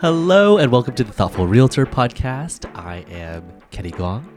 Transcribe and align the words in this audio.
Hello 0.00 0.58
and 0.58 0.70
welcome 0.70 0.94
to 0.94 1.04
the 1.04 1.12
Thoughtful 1.12 1.46
Realtor 1.46 1.84
podcast. 1.84 2.70
I 2.76 2.98
am 3.10 3.44
Kenny 3.70 3.90
Gong, 3.90 4.28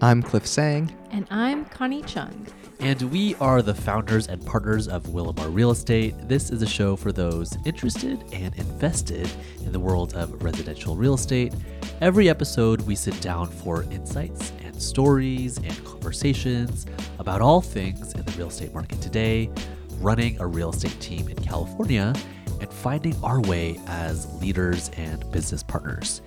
I'm 0.00 0.22
Cliff 0.22 0.46
Tsang. 0.46 0.94
And 1.10 1.26
I'm 1.30 1.64
Connie 1.66 2.02
Chung. 2.02 2.46
and 2.80 3.00
we 3.10 3.34
are 3.36 3.62
the 3.62 3.74
founders 3.74 4.28
and 4.28 4.44
partners 4.44 4.88
of 4.88 5.04
Willamar 5.04 5.52
Real 5.54 5.70
Estate. 5.70 6.14
This 6.28 6.50
is 6.50 6.62
a 6.62 6.66
show 6.66 6.96
for 6.96 7.12
those 7.12 7.56
interested 7.64 8.22
and 8.32 8.54
invested 8.56 9.30
in 9.64 9.72
the 9.72 9.80
world 9.80 10.14
of 10.14 10.42
residential 10.42 10.96
real 10.96 11.14
estate. 11.14 11.54
Every 12.00 12.28
episode, 12.28 12.82
we 12.82 12.94
sit 12.94 13.18
down 13.20 13.46
for 13.48 13.84
insights 13.84 14.52
and 14.62 14.80
stories 14.80 15.58
and 15.58 15.84
conversations 15.84 16.86
about 17.18 17.40
all 17.40 17.60
things 17.60 18.12
in 18.14 18.22
the 18.24 18.32
real 18.32 18.48
estate 18.48 18.72
market 18.74 19.00
today, 19.00 19.50
running 19.98 20.38
a 20.40 20.46
real 20.46 20.70
estate 20.70 20.98
team 21.00 21.28
in 21.28 21.36
California, 21.36 22.14
and 22.60 22.72
finding 22.72 23.16
our 23.24 23.40
way 23.40 23.80
as 23.86 24.32
leaders 24.40 24.90
and 24.96 25.30
business 25.32 25.62
partners. 25.62 26.22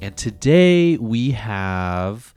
And 0.00 0.16
today 0.16 0.96
we 0.98 1.30
have 1.30 2.34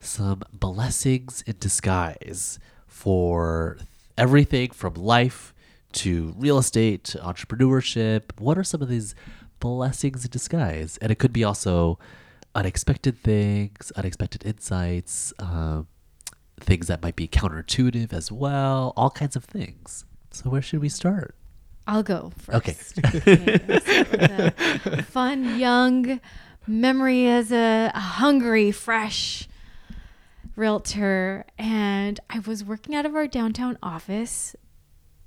some 0.00 0.42
blessings 0.52 1.42
in 1.46 1.56
disguise 1.58 2.58
for 2.86 3.78
everything 4.16 4.70
from 4.70 4.94
life 4.94 5.52
to 5.92 6.34
real 6.36 6.58
estate 6.58 7.04
to 7.04 7.18
entrepreneurship. 7.18 8.22
What 8.38 8.56
are 8.56 8.64
some 8.64 8.82
of 8.82 8.88
these 8.88 9.14
blessings 9.60 10.24
in 10.24 10.30
disguise? 10.30 10.98
And 10.98 11.10
it 11.10 11.18
could 11.18 11.32
be 11.32 11.44
also 11.44 11.98
unexpected 12.54 13.18
things, 13.18 13.92
unexpected 13.96 14.44
insights, 14.46 15.32
um, 15.38 15.88
things 16.60 16.86
that 16.86 17.02
might 17.02 17.16
be 17.16 17.26
counterintuitive 17.26 18.12
as 18.12 18.30
well, 18.30 18.92
all 18.96 19.10
kinds 19.10 19.36
of 19.36 19.44
things. 19.44 20.04
So, 20.30 20.50
where 20.50 20.62
should 20.62 20.80
we 20.80 20.88
start? 20.88 21.36
I'll 21.86 22.02
go 22.02 22.32
first. 22.38 22.98
Okay. 23.04 23.16
Okay, 23.16 23.60
let's 23.68 23.84
start 23.84 24.10
with 24.10 24.98
a 24.98 25.02
fun, 25.02 25.58
young 25.58 26.20
memory 26.66 27.26
as 27.26 27.52
a, 27.52 27.90
a 27.94 28.00
hungry, 28.00 28.70
fresh 28.72 29.48
realtor. 30.56 31.44
And 31.58 32.20
I 32.30 32.38
was 32.40 32.64
working 32.64 32.94
out 32.94 33.06
of 33.06 33.14
our 33.14 33.26
downtown 33.26 33.76
office, 33.82 34.56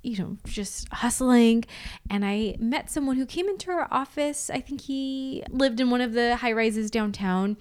you 0.02 0.18
know, 0.18 0.36
just 0.46 0.92
hustling. 0.92 1.64
And 2.10 2.24
I 2.24 2.56
met 2.58 2.90
someone 2.90 3.16
who 3.16 3.26
came 3.26 3.48
into 3.48 3.70
our 3.70 3.86
office. 3.90 4.50
I 4.50 4.60
think 4.60 4.80
he 4.82 5.44
lived 5.50 5.80
in 5.80 5.90
one 5.90 6.00
of 6.00 6.12
the 6.12 6.36
high 6.36 6.52
rises 6.52 6.90
downtown 6.90 7.56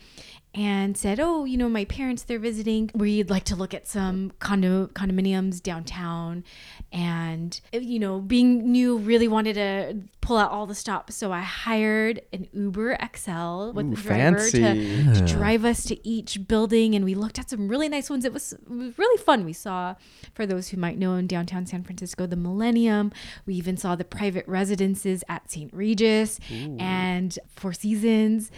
and 0.54 0.98
said, 0.98 1.20
"Oh, 1.20 1.46
you 1.46 1.58
know, 1.58 1.70
my 1.70 1.86
parents 1.86 2.24
they're 2.24 2.40
visiting. 2.40 2.90
We'd 2.96 3.30
like 3.30 3.44
to 3.46 3.56
look 3.56 3.74
at 3.74 3.88
some 3.88 4.32
condo 4.40 4.88
condominiums 4.88 5.62
downtown." 5.62 6.44
And 6.92 7.60
uh, 7.74 7.80
you 7.80 8.00
know, 8.00 8.20
being 8.20 8.72
new, 8.72 8.98
really 8.98 9.28
wanted 9.28 9.54
to 9.56 10.02
pull 10.22 10.38
out 10.38 10.52
all 10.52 10.66
the 10.66 10.76
stops, 10.76 11.16
so 11.16 11.32
I 11.32 11.42
hired 11.42 12.22
an 12.34 12.48
Uber 12.54 12.98
XL 13.16 13.72
with 13.72 13.86
Ooh, 13.86 13.96
the 13.96 14.02
driver 14.02 14.40
fancy. 14.40 14.62
to, 14.62 15.14
to 15.14 15.26
drive 15.26 15.64
us 15.64 15.86
to 15.86 16.08
each 16.08 16.48
building, 16.48 16.96
and 16.96 17.06
we 17.06 17.16
looked 17.16 17.40
at 17.40 17.50
some 17.50 17.68
really 17.68 17.88
nice 17.88 18.10
ones. 18.10 18.26
It 18.26 18.34
was, 18.34 18.54
it 18.54 18.70
was 18.70 18.98
really 18.98 19.18
fun. 19.24 19.46
We 19.46 19.54
saw, 19.54 19.96
for 20.34 20.46
those 20.46 20.70
who 20.70 20.78
might 20.78 20.98
know, 20.98 21.14
in 21.16 21.28
downtown 21.28 21.66
San 21.66 21.84
Francisco, 21.84 22.26
the 22.26 22.36
Millennium. 22.36 23.12
We 23.46 23.54
even 23.56 23.78
saw 23.78 23.96
the 23.96 24.06
private 24.06 24.48
residences 24.48 25.24
at 25.30 25.50
St. 25.50 25.74
Regis 25.74 26.40
and 26.80 27.38
Four 27.56 27.74
Seasons, 27.74 28.52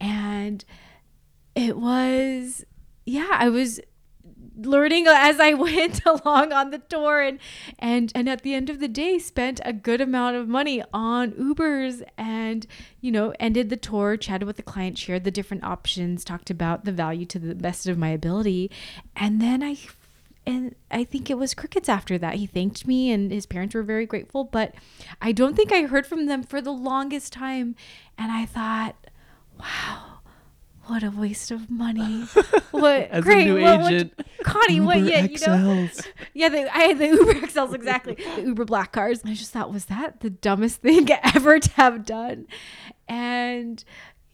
and 0.00 0.64
it 1.54 1.76
was 1.76 2.64
yeah 3.04 3.30
i 3.32 3.48
was 3.48 3.80
learning 4.56 5.06
as 5.06 5.40
i 5.40 5.52
went 5.68 6.04
along 6.04 6.52
on 6.52 6.70
the 6.70 6.78
tour 6.78 7.20
and 7.20 7.38
and 7.78 8.12
and 8.14 8.28
at 8.28 8.42
the 8.42 8.54
end 8.54 8.68
of 8.68 8.78
the 8.78 8.88
day 8.88 9.18
spent 9.18 9.60
a 9.64 9.72
good 9.72 10.00
amount 10.00 10.36
of 10.36 10.48
money 10.48 10.82
on 10.92 11.32
ubers 11.32 12.02
and 12.18 12.66
you 13.00 13.10
know 13.10 13.32
ended 13.40 13.70
the 13.70 13.76
tour 13.76 14.16
chatted 14.16 14.46
with 14.46 14.56
the 14.56 14.62
client 14.62 14.98
shared 14.98 15.24
the 15.24 15.30
different 15.30 15.64
options 15.64 16.24
talked 16.24 16.50
about 16.50 16.84
the 16.84 16.92
value 16.92 17.24
to 17.24 17.38
the 17.38 17.54
best 17.54 17.86
of 17.86 17.98
my 17.98 18.08
ability 18.08 18.70
and 19.16 19.40
then 19.40 19.62
i 19.62 19.76
and 20.46 20.74
I 20.90 21.04
think 21.04 21.30
it 21.30 21.38
was 21.38 21.54
crickets 21.54 21.88
after 21.88 22.18
that. 22.18 22.36
He 22.36 22.46
thanked 22.46 22.86
me 22.86 23.10
and 23.10 23.30
his 23.30 23.46
parents 23.46 23.74
were 23.74 23.82
very 23.82 24.06
grateful, 24.06 24.44
but 24.44 24.74
I 25.20 25.32
don't 25.32 25.54
think 25.54 25.72
I 25.72 25.82
heard 25.82 26.06
from 26.06 26.26
them 26.26 26.42
for 26.42 26.60
the 26.60 26.72
longest 26.72 27.32
time. 27.32 27.76
And 28.16 28.32
I 28.32 28.46
thought, 28.46 28.96
wow, 29.58 30.09
what 30.90 31.02
a 31.02 31.10
waste 31.10 31.50
of 31.50 31.70
money. 31.70 32.26
What 32.70 33.08
As 33.10 33.18
a 33.20 33.22
great. 33.22 33.46
new 33.46 33.60
what- 33.60 33.80
what- 33.80 33.92
agent. 33.92 34.20
Connie, 34.44 34.80
what 34.80 34.98
Uber 34.98 35.10
yeah, 35.10 35.22
you 35.24 35.38
know. 35.46 35.88
Yeah, 36.34 36.68
I 36.72 36.82
had 36.84 36.98
the 36.98 37.08
Uber 37.08 37.34
XLs 37.34 37.74
exactly, 37.74 38.14
the 38.36 38.42
Uber 38.42 38.64
black 38.64 38.92
cars. 38.92 39.20
And 39.22 39.30
I 39.30 39.34
just 39.34 39.50
thought, 39.52 39.72
was 39.72 39.86
that 39.86 40.20
the 40.20 40.30
dumbest 40.30 40.80
thing 40.82 41.08
ever 41.34 41.58
to 41.58 41.70
have 41.72 42.04
done? 42.06 42.46
And 43.08 43.82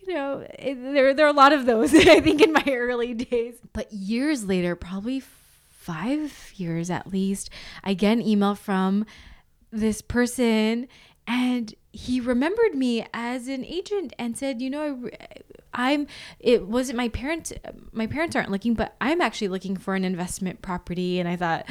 you 0.06 0.14
know, 0.14 0.46
it, 0.58 0.74
there 0.74 1.12
there 1.14 1.26
are 1.26 1.30
a 1.30 1.32
lot 1.32 1.52
of 1.52 1.66
those. 1.66 1.94
I 1.94 2.20
think 2.20 2.40
in 2.42 2.52
my 2.52 2.64
early 2.68 3.14
days, 3.14 3.56
but 3.72 3.90
years 3.92 4.44
later, 4.44 4.76
probably 4.76 5.20
five 5.20 6.52
years 6.56 6.90
at 6.90 7.06
least, 7.08 7.50
I 7.82 7.94
get 7.94 8.12
an 8.12 8.22
email 8.22 8.54
from 8.54 9.06
this 9.72 10.02
person 10.02 10.88
and 11.26 11.74
he 11.92 12.20
remembered 12.20 12.74
me 12.74 13.06
as 13.14 13.48
an 13.48 13.64
agent 13.64 14.12
and 14.18 14.36
said 14.36 14.60
you 14.60 14.70
know 14.70 15.08
I, 15.20 15.26
i'm 15.74 16.06
it 16.40 16.66
wasn't 16.66 16.96
my 16.96 17.08
parents 17.08 17.52
my 17.92 18.06
parents 18.06 18.36
aren't 18.36 18.50
looking 18.50 18.74
but 18.74 18.94
i'm 19.00 19.20
actually 19.20 19.48
looking 19.48 19.76
for 19.76 19.94
an 19.94 20.04
investment 20.04 20.62
property. 20.62 21.18
And 21.18 21.28
i 21.28 21.36
thought 21.36 21.66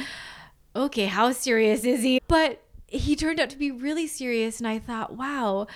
okay 0.74 1.06
how 1.06 1.32
serious 1.32 1.84
is 1.84 2.02
he? 2.02 2.20
But 2.28 2.62
he 2.88 3.16
turned 3.16 3.40
out 3.40 3.50
to 3.50 3.58
be 3.58 3.70
really 3.70 4.06
serious 4.06 4.58
and 4.58 4.68
i 4.68 4.78
thought 4.78 5.16
wow 5.16 5.66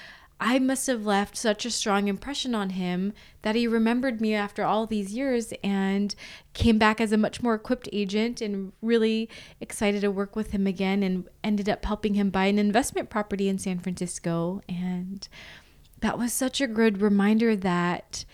i 0.41 0.59
must 0.59 0.87
have 0.87 1.07
left 1.07 1.37
such 1.37 1.65
a 1.65 1.71
strong 1.71 2.09
impression 2.09 2.55
on 2.55 2.71
him 2.71 3.13
that 3.43 3.55
he 3.55 3.67
remembered 3.67 4.21
me 4.21 4.35
after 4.35 4.65
all 4.65 4.87
these 4.87 5.15
years 5.15 5.53
and 5.63 6.15
came 6.53 6.79
back 6.79 7.01
as 7.01 7.13
a 7.13 7.17
much 7.17 7.43
more 7.43 7.55
equipped 7.55 7.89
agent 7.93 8.41
and 8.41 8.73
really 8.83 9.29
excited 9.61 10.01
to 10.01 10.11
work 10.11 10.37
with 10.37 10.51
him 10.51 10.67
again 10.67 11.03
and 11.03 11.29
ended 11.43 11.69
up 11.69 11.85
helping 11.85 12.15
him 12.15 12.31
buy 12.31 12.47
an 12.47 12.59
investment 12.59 13.09
property 13.09 13.49
in 13.49 13.59
san 13.59 13.79
francisco. 13.79 14.61
And 14.69 15.27
that 16.01 16.19
was 16.19 16.33
such 16.33 16.61
a 16.61 16.67
good 16.67 17.01
reminder 17.01 17.57
that 17.57 18.25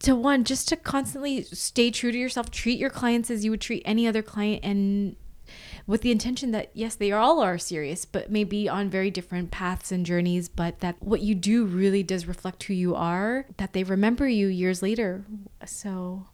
to 0.00 0.14
one 0.16 0.44
just 0.44 0.68
to 0.68 0.76
constantly 0.76 1.42
stay 1.42 1.90
true 1.90 2.12
to 2.12 2.18
yourself 2.18 2.50
treat 2.50 2.78
your 2.78 2.90
clients 2.90 3.30
as 3.30 3.44
you 3.44 3.50
would 3.52 3.60
treat 3.60 3.82
any 3.84 4.06
other 4.06 4.22
client 4.22 4.60
and 4.64 5.16
with 5.86 6.00
the 6.02 6.10
intention 6.10 6.50
that 6.52 6.70
yes 6.74 6.94
they 6.94 7.10
all 7.12 7.40
are 7.40 7.58
serious 7.58 8.04
but 8.04 8.30
maybe 8.30 8.68
on 8.68 8.88
very 8.88 9.10
different 9.10 9.50
paths 9.50 9.90
and 9.92 10.06
journeys 10.06 10.48
but 10.48 10.80
that 10.80 10.96
what 11.02 11.20
you 11.20 11.34
do 11.34 11.64
really 11.64 12.02
does 12.02 12.26
reflect 12.26 12.62
who 12.64 12.74
you 12.74 12.94
are 12.94 13.46
that 13.56 13.72
they 13.72 13.82
remember 13.84 14.28
you 14.28 14.46
years 14.46 14.82
later. 14.82 15.24
So 15.66 16.26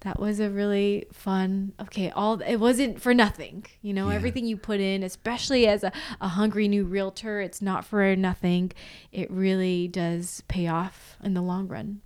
that 0.00 0.18
was 0.18 0.40
a 0.40 0.48
really 0.48 1.04
fun 1.12 1.72
okay 1.78 2.10
all 2.10 2.40
it 2.40 2.56
wasn't 2.56 2.98
for 2.98 3.12
nothing 3.12 3.66
you 3.82 3.92
know 3.92 4.08
Yeah. 4.08 4.14
everything 4.16 4.46
you 4.46 4.56
put 4.56 4.80
in 4.80 5.02
especially 5.02 5.66
as 5.66 5.84
a, 5.84 5.92
a 6.22 6.28
hungry 6.28 6.68
new 6.68 6.84
realtor 6.84 7.40
it's 7.42 7.60
not 7.60 7.84
for 7.84 8.16
nothing. 8.16 8.72
It 9.12 9.30
really 9.30 9.88
does 9.88 10.42
pay 10.48 10.66
off 10.68 11.16
in 11.22 11.34
the 11.34 11.42
long 11.42 11.68
run. 11.68 12.00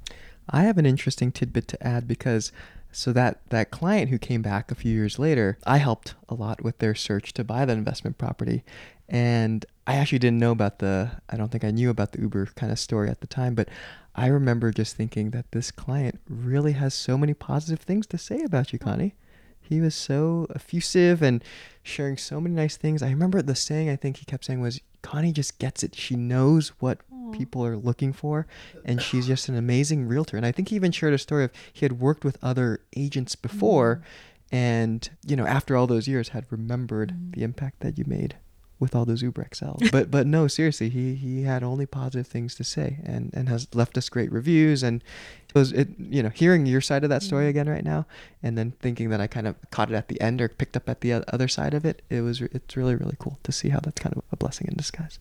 I 0.51 0.63
have 0.65 0.77
an 0.77 0.87
interesting 0.87 1.31
tidbit 1.33 1.69
to 1.69 1.87
add 1.87 2.07
because 2.09 2.51
so 2.95 3.13
that 3.13 3.41
that 3.51 3.71
client 3.71 4.11
who 4.11 4.19
came 4.19 4.41
back 4.41 4.71
a 4.71 4.75
few 4.75 4.93
years 4.93 5.19
later, 5.19 5.59
I 5.67 5.79
helped 5.79 6.15
a 6.29 6.35
lot 6.35 6.63
with 6.63 6.79
their 6.79 6.95
search 6.95 7.33
to 7.35 7.45
buy 7.45 7.65
that 7.65 7.77
investment 7.77 8.19
property. 8.19 8.65
And 9.09 9.67
I 9.87 9.97
actually 9.97 10.21
didn't 10.21 10.39
know 10.39 10.53
about 10.53 10.79
the 10.79 11.11
I 11.29 11.37
don't 11.37 11.51
think 11.51 11.65
I 11.65 11.71
knew 11.71 11.91
about 11.91 12.13
the 12.13 12.21
Uber 12.21 12.47
kind 12.55 12.73
of 12.73 12.79
story 12.79 13.11
at 13.11 13.21
the 13.21 13.27
time, 13.27 13.55
but 13.55 13.69
I 14.15 14.29
remember 14.29 14.71
just 14.71 14.97
thinking 14.97 15.31
that 15.31 15.51
this 15.51 15.71
client 15.71 16.21
really 16.29 16.73
has 16.73 16.95
so 16.95 17.19
many 17.19 17.35
positive 17.35 17.81
things 17.81 18.07
to 18.09 18.19
say 18.19 18.43
about 18.43 18.73
you, 18.73 18.79
Connie. 18.79 19.15
He 19.61 19.81
was 19.81 19.95
so 19.95 20.47
effusive 20.55 21.23
and 21.23 21.43
sharing 21.83 22.17
so 22.17 22.41
many 22.41 22.55
nice 22.55 22.77
things. 22.77 23.03
I 23.03 23.11
remember 23.11 23.43
the 23.43 23.55
saying 23.55 23.89
I 23.89 23.97
think 23.97 24.19
he 24.19 24.25
kept 24.25 24.45
saying 24.45 24.61
was 24.61 24.81
Connie 25.03 25.33
just 25.33 25.59
gets 25.59 25.83
it. 25.83 25.95
She 25.95 26.17
knows 26.17 26.69
what 26.79 27.01
people 27.39 27.65
are 27.65 27.77
looking 27.77 28.13
for 28.13 28.47
and 28.85 29.01
she's 29.01 29.27
just 29.27 29.49
an 29.49 29.57
amazing 29.57 30.07
realtor. 30.07 30.37
And 30.37 30.47
I 30.47 30.53
think 30.53 30.69
he 30.69 30.77
even 30.77 30.93
shared 30.93 31.15
a 31.15 31.19
story 31.19 31.45
of 31.45 31.51
he 31.73 31.85
had 31.85 32.01
worked 32.01 32.25
with 32.25 32.39
other 32.43 32.81
agents 32.97 33.37
before 33.37 33.97
mm-hmm. 33.97 34.57
and 34.57 35.11
you 35.27 35.37
know 35.37 35.47
after 35.47 35.77
all 35.77 35.87
those 35.87 36.09
years 36.09 36.31
had 36.31 36.47
remembered 36.51 37.11
mm-hmm. 37.11 37.31
the 37.33 37.43
impact 37.43 37.81
that 37.81 37.99
you 37.99 38.05
made 38.07 38.37
with 38.81 38.95
all 38.95 39.05
those 39.05 39.23
Uber 39.23 39.45
XLs. 39.45 39.91
but 39.93 40.11
but 40.11 40.27
no, 40.27 40.47
seriously, 40.47 40.89
he 40.89 41.15
he 41.15 41.43
had 41.43 41.63
only 41.63 41.87
positive 41.87 42.27
things 42.27 42.55
to 42.57 42.65
say 42.65 42.99
and 43.05 43.31
and 43.35 43.49
has 43.49 43.67
left 43.75 43.97
us 43.97 44.09
great 44.09 44.31
reviews 44.33 44.83
and 44.83 45.03
it 45.49 45.55
was 45.55 45.73
it 45.73 45.89
you 45.99 46.23
know 46.23 46.29
hearing 46.29 46.67
your 46.67 46.81
side 46.81 47.05
of 47.05 47.11
that 47.11 47.23
story 47.23 47.45
mm-hmm. 47.45 47.51
again 47.51 47.69
right 47.69 47.85
now 47.85 48.07
and 48.43 48.59
then 48.59 48.73
thinking 48.81 49.11
that 49.11 49.21
I 49.21 49.27
kind 49.27 49.47
of 49.47 49.57
caught 49.71 49.91
it 49.91 49.95
at 49.95 50.09
the 50.09 50.21
end 50.21 50.41
or 50.41 50.49
picked 50.49 50.77
up 50.77 50.89
at 50.89 51.01
the 51.01 51.13
other 51.13 51.49
side 51.49 51.75
of 51.75 51.85
it. 51.85 52.03
It 52.11 52.21
was 52.21 52.41
it's 52.41 52.77
really 52.77 52.95
really 52.95 53.17
cool 53.19 53.39
to 53.43 53.53
see 53.53 53.71
how 53.71 53.81
that's 53.81 54.01
kind 54.01 54.17
of 54.17 54.23
a 54.31 54.37
blessing 54.37 54.69
in 54.69 54.77
disguise. 54.77 55.19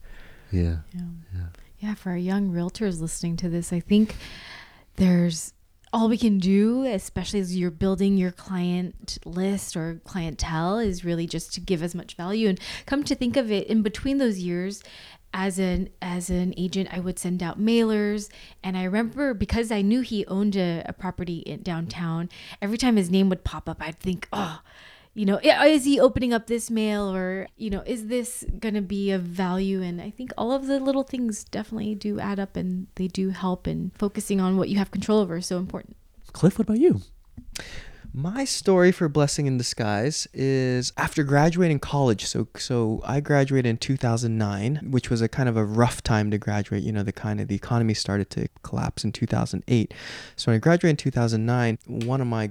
Yeah. 0.50 0.76
Yeah. 0.92 1.02
Yeah. 1.34 1.46
Yeah, 1.84 1.92
for 1.92 2.12
our 2.12 2.16
young 2.16 2.50
realtors 2.50 3.02
listening 3.02 3.36
to 3.36 3.50
this, 3.50 3.70
I 3.70 3.78
think 3.78 4.16
there's 4.96 5.52
all 5.92 6.08
we 6.08 6.16
can 6.16 6.38
do, 6.38 6.86
especially 6.86 7.40
as 7.40 7.54
you're 7.58 7.70
building 7.70 8.16
your 8.16 8.30
client 8.30 9.18
list 9.26 9.76
or 9.76 10.00
clientele, 10.02 10.78
is 10.78 11.04
really 11.04 11.26
just 11.26 11.52
to 11.52 11.60
give 11.60 11.82
as 11.82 11.94
much 11.94 12.14
value. 12.14 12.48
And 12.48 12.58
come 12.86 13.04
to 13.04 13.14
think 13.14 13.36
of 13.36 13.52
it, 13.52 13.66
in 13.66 13.82
between 13.82 14.16
those 14.16 14.38
years, 14.38 14.82
as 15.34 15.58
an 15.58 15.90
as 16.00 16.30
an 16.30 16.54
agent 16.56 16.88
i 16.92 17.00
would 17.00 17.18
send 17.18 17.42
out 17.42 17.60
mailers 17.60 18.28
and 18.62 18.76
i 18.76 18.84
remember 18.84 19.34
because 19.34 19.72
i 19.72 19.82
knew 19.82 20.00
he 20.00 20.24
owned 20.26 20.54
a, 20.54 20.80
a 20.86 20.92
property 20.92 21.38
in 21.38 21.60
downtown 21.60 22.28
every 22.62 22.78
time 22.78 22.94
his 22.94 23.10
name 23.10 23.28
would 23.28 23.42
pop 23.42 23.68
up 23.68 23.82
i'd 23.82 23.98
think 23.98 24.28
oh 24.32 24.60
you 25.14 25.24
know 25.24 25.38
is 25.38 25.84
he 25.84 25.98
opening 25.98 26.32
up 26.32 26.46
this 26.46 26.70
mail 26.70 27.14
or 27.14 27.46
you 27.56 27.70
know 27.70 27.82
is 27.86 28.08
this 28.08 28.44
going 28.58 28.74
to 28.74 28.82
be 28.82 29.10
of 29.10 29.22
value 29.22 29.80
and 29.80 30.00
i 30.00 30.10
think 30.10 30.32
all 30.36 30.52
of 30.52 30.66
the 30.66 30.80
little 30.80 31.04
things 31.04 31.44
definitely 31.44 31.94
do 31.94 32.18
add 32.18 32.40
up 32.40 32.56
and 32.56 32.88
they 32.96 33.06
do 33.06 33.30
help 33.30 33.66
and 33.66 33.92
focusing 33.96 34.40
on 34.40 34.56
what 34.56 34.68
you 34.68 34.76
have 34.76 34.90
control 34.90 35.20
over 35.20 35.36
is 35.36 35.46
so 35.46 35.58
important 35.58 35.96
Cliff, 36.34 36.58
what 36.58 36.68
about 36.68 36.80
you? 36.80 37.00
My 38.12 38.44
story 38.44 38.92
for 38.92 39.08
blessing 39.08 39.46
in 39.46 39.56
disguise 39.56 40.28
is 40.32 40.92
after 40.96 41.24
graduating 41.24 41.80
college. 41.80 42.26
So 42.26 42.46
so 42.56 43.00
I 43.04 43.20
graduated 43.20 43.68
in 43.68 43.76
2009, 43.78 44.90
which 44.90 45.10
was 45.10 45.20
a 45.20 45.28
kind 45.28 45.48
of 45.48 45.56
a 45.56 45.64
rough 45.64 46.02
time 46.02 46.30
to 46.30 46.38
graduate. 46.38 46.82
You 46.82 46.92
know, 46.92 47.02
the 47.02 47.12
kind 47.12 47.40
of 47.40 47.48
the 47.48 47.56
economy 47.56 47.94
started 47.94 48.30
to 48.30 48.48
collapse 48.62 49.02
in 49.02 49.10
2008. 49.10 49.94
So 50.36 50.50
when 50.50 50.56
I 50.56 50.58
graduated 50.58 50.90
in 50.90 50.96
2009, 50.96 51.78
one 51.86 52.20
of 52.20 52.26
my 52.26 52.50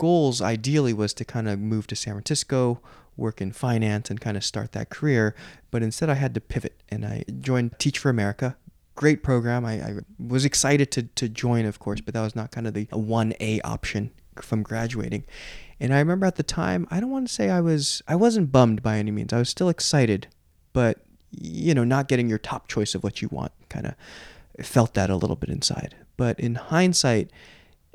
goals 0.00 0.40
ideally 0.40 0.94
was 0.94 1.12
to 1.12 1.26
kind 1.26 1.46
of 1.46 1.58
move 1.60 1.86
to 1.86 1.94
San 1.94 2.14
Francisco, 2.14 2.80
work 3.18 3.42
in 3.42 3.52
finance 3.52 4.08
and 4.08 4.18
kind 4.18 4.34
of 4.34 4.42
start 4.42 4.72
that 4.72 4.88
career, 4.88 5.34
but 5.70 5.82
instead 5.82 6.08
I 6.08 6.14
had 6.14 6.32
to 6.32 6.40
pivot 6.40 6.82
and 6.88 7.04
I 7.04 7.24
joined 7.38 7.78
Teach 7.78 7.98
for 7.98 8.08
America, 8.08 8.56
great 8.94 9.22
program. 9.22 9.66
I, 9.66 9.74
I 9.74 9.94
was 10.18 10.46
excited 10.46 10.90
to, 10.92 11.02
to 11.02 11.28
join, 11.28 11.66
of 11.66 11.78
course, 11.78 12.00
but 12.00 12.14
that 12.14 12.22
was 12.22 12.34
not 12.34 12.50
kind 12.50 12.66
of 12.66 12.72
the 12.72 12.86
1A 12.86 13.60
option 13.62 14.10
from 14.36 14.62
graduating. 14.62 15.24
And 15.78 15.92
I 15.92 15.98
remember 15.98 16.24
at 16.24 16.36
the 16.36 16.42
time, 16.42 16.88
I 16.90 16.98
don't 16.98 17.10
want 17.10 17.28
to 17.28 17.34
say 17.34 17.50
I 17.50 17.60
was, 17.60 18.00
I 18.08 18.16
wasn't 18.16 18.50
bummed 18.50 18.82
by 18.82 18.96
any 18.96 19.10
means. 19.10 19.34
I 19.34 19.38
was 19.38 19.50
still 19.50 19.68
excited, 19.68 20.28
but, 20.72 21.00
you 21.30 21.74
know, 21.74 21.84
not 21.84 22.08
getting 22.08 22.26
your 22.26 22.38
top 22.38 22.68
choice 22.68 22.94
of 22.94 23.04
what 23.04 23.20
you 23.20 23.28
want 23.30 23.52
kind 23.68 23.84
of 23.84 24.64
felt 24.64 24.94
that 24.94 25.10
a 25.10 25.16
little 25.16 25.36
bit 25.36 25.50
inside. 25.50 25.94
But 26.16 26.40
in 26.40 26.54
hindsight, 26.54 27.30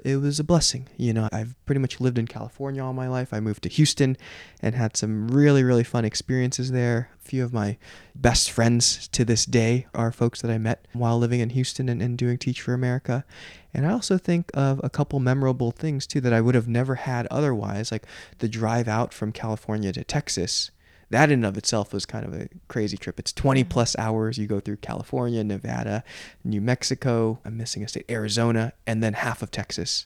it 0.05 0.17
was 0.17 0.39
a 0.39 0.43
blessing. 0.43 0.87
You 0.97 1.13
know, 1.13 1.27
I've 1.31 1.55
pretty 1.65 1.81
much 1.81 1.99
lived 1.99 2.19
in 2.19 2.27
California 2.27 2.83
all 2.83 2.93
my 2.93 3.07
life. 3.07 3.33
I 3.33 3.39
moved 3.39 3.63
to 3.63 3.69
Houston 3.69 4.15
and 4.61 4.75
had 4.75 4.95
some 4.95 5.29
really, 5.29 5.63
really 5.63 5.83
fun 5.83 6.05
experiences 6.05 6.71
there. 6.71 7.09
A 7.19 7.27
few 7.27 7.43
of 7.43 7.51
my 7.51 7.77
best 8.13 8.51
friends 8.51 9.07
to 9.09 9.25
this 9.25 9.45
day 9.45 9.87
are 9.95 10.11
folks 10.11 10.43
that 10.43 10.51
I 10.51 10.59
met 10.59 10.87
while 10.93 11.17
living 11.17 11.39
in 11.39 11.49
Houston 11.49 11.89
and, 11.89 12.03
and 12.03 12.19
doing 12.19 12.37
Teach 12.37 12.61
for 12.61 12.75
America. 12.75 13.25
And 13.73 13.87
I 13.87 13.91
also 13.91 14.19
think 14.19 14.51
of 14.53 14.79
a 14.83 14.91
couple 14.91 15.19
memorable 15.19 15.71
things 15.71 16.05
too 16.05 16.21
that 16.21 16.33
I 16.33 16.39
would 16.39 16.53
have 16.53 16.67
never 16.67 16.95
had 16.95 17.25
otherwise, 17.31 17.91
like 17.91 18.05
the 18.37 18.47
drive 18.47 18.87
out 18.87 19.11
from 19.11 19.31
California 19.31 19.91
to 19.91 20.03
Texas 20.03 20.69
that 21.09 21.29
in 21.29 21.39
and 21.39 21.45
of 21.45 21.57
itself 21.57 21.93
was 21.93 22.05
kind 22.05 22.25
of 22.25 22.33
a 22.33 22.49
crazy 22.67 22.97
trip. 22.97 23.19
It's 23.19 23.31
20 23.33 23.63
plus 23.65 23.95
hours. 23.97 24.37
You 24.37 24.47
go 24.47 24.59
through 24.59 24.77
California, 24.77 25.43
Nevada, 25.43 26.03
New 26.43 26.61
Mexico, 26.61 27.39
I'm 27.45 27.57
missing 27.57 27.83
a 27.83 27.87
state, 27.87 28.05
Arizona, 28.09 28.73
and 28.87 29.03
then 29.03 29.13
half 29.13 29.41
of 29.41 29.51
Texas, 29.51 30.05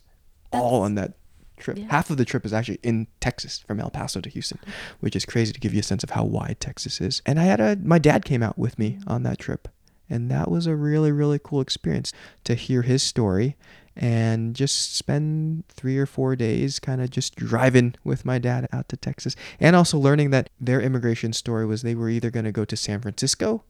all 0.52 0.82
on 0.82 0.96
that 0.96 1.14
trip. 1.58 1.78
Yeah. 1.78 1.88
Half 1.90 2.10
of 2.10 2.18
the 2.18 2.26
trip 2.26 2.46
is 2.46 2.54
actually 2.54 2.80
in 2.84 3.08
Texas 3.20 3.60
from 3.60 3.80
El 3.80 3.90
Paso 3.90 4.22
to 4.22 4.30
Houston, 4.30 4.60
mm-hmm. 4.60 4.72
which 5.00 5.16
is 5.16 5.26
crazy 5.26 5.54
to 5.54 5.60
give 5.60 5.74
you 5.74 5.80
a 5.80 5.84
sense 5.84 6.04
of 6.04 6.12
how 6.12 6.24
wide 6.24 6.58
Texas 6.60 7.00
is. 7.02 7.22
And 7.26 7.40
I 7.40 7.44
had 7.44 7.60
a, 7.60 7.78
my 7.78 8.00
dad 8.00 8.26
came 8.26 8.44
out 8.44 8.58
with 8.58 8.80
me 8.80 9.00
on 9.08 9.24
that 9.24 9.40
trip. 9.40 9.68
And 10.10 10.32
that 10.32 10.50
was 10.50 10.66
a 10.66 10.76
really, 10.76 11.12
really 11.12 11.40
cool 11.42 11.62
experience 11.62 12.12
to 12.46 12.56
hear 12.56 12.82
his 12.82 13.04
story 13.04 13.56
and 14.00 14.56
just 14.56 14.96
spend 14.96 15.66
three 15.68 15.98
or 15.98 16.06
four 16.06 16.34
days 16.38 16.80
kind 16.80 17.02
of 17.02 17.10
just 17.10 17.36
driving 17.36 17.94
with 18.06 18.24
my 18.24 18.40
dad 18.40 18.68
out 18.72 18.88
to 18.90 18.98
Texas. 18.98 19.36
And 19.60 19.76
also 19.76 20.00
learning 20.00 20.30
that 20.30 20.50
their 20.60 20.80
immigration 20.80 21.34
story 21.34 21.66
was 21.66 21.82
they 21.82 21.96
were 21.96 22.10
either 22.10 22.32
going 22.32 22.46
to 22.46 22.54
go 22.54 22.64
to 22.64 22.78
San 22.78 23.02
Francisco 23.02 23.64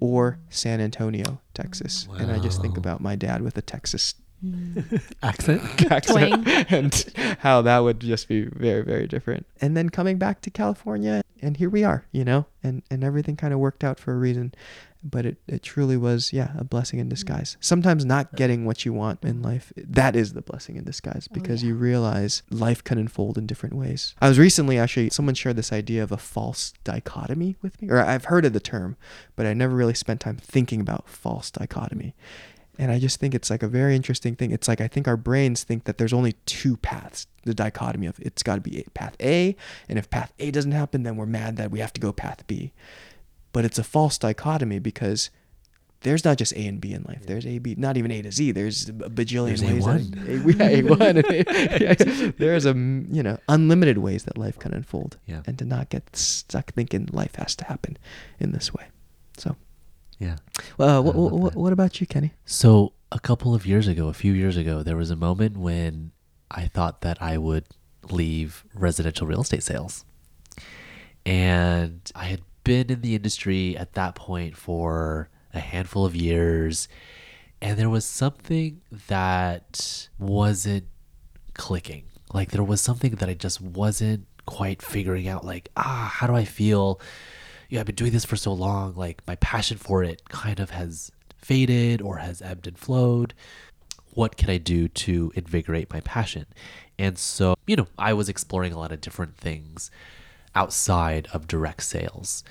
or 0.00 0.38
San 0.50 0.80
Antonio, 0.80 1.40
Texas. 1.54 2.08
Mm. 2.10 2.20
And 2.20 2.32
I 2.32 2.40
just 2.40 2.60
think 2.60 2.76
about 2.76 3.00
my 3.00 3.14
dad 3.14 3.42
with 3.42 3.56
a 3.56 3.62
Texas 3.62 4.14
mm. 4.44 5.00
Accent? 5.22 5.92
accent 5.92 6.48
and 6.72 7.38
how 7.38 7.62
that 7.62 7.78
would 7.78 8.00
just 8.00 8.28
be 8.28 8.42
very 8.42 8.82
very 8.82 9.06
different 9.06 9.46
and 9.60 9.76
then 9.76 9.88
coming 9.88 10.18
back 10.18 10.40
to 10.42 10.50
california 10.50 11.22
and 11.42 11.56
here 11.56 11.70
we 11.70 11.84
are 11.84 12.06
you 12.12 12.24
know 12.24 12.46
and 12.62 12.82
and 12.90 13.04
everything 13.04 13.36
kind 13.36 13.52
of 13.52 13.60
worked 13.60 13.84
out 13.84 13.98
for 13.98 14.12
a 14.12 14.16
reason 14.16 14.52
but 15.10 15.24
it, 15.24 15.36
it 15.46 15.62
truly 15.62 15.96
was 15.96 16.32
yeah 16.32 16.52
a 16.56 16.64
blessing 16.64 16.98
in 16.98 17.06
mm. 17.06 17.10
disguise. 17.10 17.56
Sometimes 17.60 18.04
not 18.04 18.34
getting 18.34 18.64
what 18.64 18.84
you 18.84 18.92
want 18.92 19.22
in 19.22 19.36
mm-hmm. 19.36 19.44
life 19.44 19.72
that 19.76 20.16
is 20.16 20.32
the 20.32 20.42
blessing 20.42 20.76
in 20.76 20.84
disguise 20.84 21.28
Oh, 21.30 21.34
because 21.34 21.62
yeah. 21.62 21.68
you 21.68 21.74
realize 21.74 22.42
life 22.50 22.82
can 22.82 22.98
unfold 22.98 23.38
in 23.38 23.46
different 23.46 23.76
ways. 23.76 24.14
I 24.20 24.28
was 24.28 24.38
recently 24.38 24.78
actually 24.78 25.10
someone 25.10 25.34
shared 25.34 25.56
this 25.56 25.72
idea 25.72 26.02
of 26.02 26.12
a 26.12 26.16
false 26.16 26.72
dichotomy 26.84 27.56
with 27.62 27.80
me 27.80 27.88
or 27.90 28.00
i've 28.00 28.26
heard 28.26 28.44
of 28.44 28.52
the 28.52 28.60
term 28.60 28.96
but 29.34 29.46
i 29.46 29.52
never 29.52 29.74
really 29.74 29.94
spent 29.94 30.20
time 30.20 30.36
thinking 30.36 30.80
about 30.80 31.08
false 31.08 31.50
dichotomy 31.50 32.14
and 32.78 32.90
I 32.92 32.98
just 32.98 33.18
think 33.20 33.34
it's 33.34 33.50
like 33.50 33.62
a 33.62 33.68
very 33.68 33.94
interesting 33.96 34.34
thing. 34.36 34.50
It's 34.50 34.68
like 34.68 34.80
I 34.80 34.88
think 34.88 35.06
our 35.08 35.16
brains 35.16 35.64
think 35.64 35.84
that 35.84 35.98
there's 35.98 36.12
only 36.12 36.32
two 36.46 36.76
paths. 36.76 37.26
The 37.44 37.54
dichotomy 37.54 38.06
of 38.08 38.18
it's 38.20 38.42
got 38.42 38.56
to 38.56 38.60
be 38.60 38.84
path 38.94 39.16
A, 39.20 39.54
and 39.88 39.98
if 39.98 40.10
path 40.10 40.32
A 40.38 40.50
doesn't 40.50 40.72
happen, 40.72 41.02
then 41.04 41.16
we're 41.16 41.26
mad 41.26 41.56
that 41.56 41.70
we 41.70 41.78
have 41.80 41.92
to 41.94 42.00
go 42.00 42.12
path 42.12 42.46
B. 42.46 42.72
But 43.52 43.64
it's 43.64 43.78
a 43.78 43.84
false 43.84 44.18
dichotomy 44.18 44.78
because 44.80 45.30
there's 46.00 46.24
not 46.24 46.36
just 46.38 46.52
A 46.54 46.66
and 46.66 46.80
B 46.80 46.92
in 46.92 47.04
life. 47.08 47.24
There's 47.26 47.46
A, 47.46 47.58
B, 47.58 47.74
not 47.78 47.96
even 47.96 48.10
A 48.10 48.20
to 48.22 48.30
Z. 48.30 48.52
There's 48.52 48.88
a 48.88 48.92
bajillion 48.92 49.58
There's 49.58 49.62
ways. 49.62 50.10
A1. 50.10 50.14
That, 50.14 50.28
A, 50.28 50.72
yeah, 50.74 50.80
A1. 50.82 51.08
and 51.08 51.18
A- 51.80 51.82
yeah, 52.24 52.30
there's 52.38 52.66
a 52.66 52.70
you 52.74 53.22
know 53.22 53.38
unlimited 53.48 53.98
ways 53.98 54.24
that 54.24 54.36
life 54.36 54.58
can 54.58 54.74
unfold, 54.74 55.16
Yeah. 55.26 55.42
and 55.46 55.58
to 55.58 55.64
not 55.64 55.88
get 55.88 56.14
stuck 56.16 56.72
thinking 56.74 57.08
life 57.12 57.36
has 57.36 57.54
to 57.56 57.64
happen 57.64 57.96
in 58.40 58.52
this 58.52 58.74
way. 58.74 58.84
So, 59.38 59.56
Yeah. 60.18 60.36
uh, 60.78 61.00
what, 61.02 61.14
what, 61.14 61.54
what 61.54 61.72
about 61.72 62.00
you, 62.00 62.06
Kenny? 62.06 62.32
So, 62.44 62.92
a 63.12 63.20
couple 63.20 63.54
of 63.54 63.66
years 63.66 63.86
ago, 63.86 64.08
a 64.08 64.14
few 64.14 64.32
years 64.32 64.56
ago, 64.56 64.82
there 64.82 64.96
was 64.96 65.10
a 65.10 65.16
moment 65.16 65.56
when 65.56 66.12
I 66.50 66.66
thought 66.66 67.02
that 67.02 67.20
I 67.20 67.38
would 67.38 67.64
leave 68.10 68.64
residential 68.74 69.26
real 69.26 69.42
estate 69.42 69.62
sales. 69.62 70.04
And 71.24 72.00
I 72.14 72.24
had 72.24 72.42
been 72.64 72.90
in 72.90 73.00
the 73.00 73.14
industry 73.14 73.76
at 73.76 73.94
that 73.94 74.14
point 74.14 74.56
for 74.56 75.28
a 75.52 75.60
handful 75.60 76.04
of 76.04 76.14
years. 76.16 76.88
And 77.60 77.78
there 77.78 77.90
was 77.90 78.04
something 78.04 78.80
that 79.08 80.08
wasn't 80.18 80.84
clicking. 81.54 82.04
Like, 82.32 82.50
there 82.50 82.62
was 82.62 82.80
something 82.80 83.16
that 83.16 83.28
I 83.28 83.34
just 83.34 83.60
wasn't 83.60 84.26
quite 84.46 84.82
figuring 84.82 85.28
out. 85.28 85.44
Like, 85.44 85.70
ah, 85.76 86.10
how 86.12 86.26
do 86.26 86.34
I 86.34 86.44
feel? 86.44 87.00
Yeah, 87.68 87.80
I've 87.80 87.86
been 87.86 87.94
doing 87.94 88.12
this 88.12 88.24
for 88.24 88.36
so 88.36 88.52
long. 88.52 88.94
Like 88.94 89.22
my 89.26 89.36
passion 89.36 89.76
for 89.78 90.02
it 90.02 90.28
kind 90.28 90.60
of 90.60 90.70
has 90.70 91.10
faded 91.38 92.00
or 92.00 92.18
has 92.18 92.42
ebbed 92.42 92.66
and 92.66 92.78
flowed. 92.78 93.34
What 94.12 94.36
can 94.36 94.48
I 94.48 94.58
do 94.58 94.88
to 94.88 95.32
invigorate 95.34 95.92
my 95.92 96.00
passion? 96.00 96.46
And 96.98 97.18
so, 97.18 97.56
you 97.66 97.76
know, 97.76 97.86
I 97.98 98.14
was 98.14 98.28
exploring 98.28 98.72
a 98.72 98.78
lot 98.78 98.92
of 98.92 99.00
different 99.00 99.36
things 99.36 99.90
outside 100.54 101.28
of 101.32 101.46
direct 101.46 101.82
sales. 101.82 102.42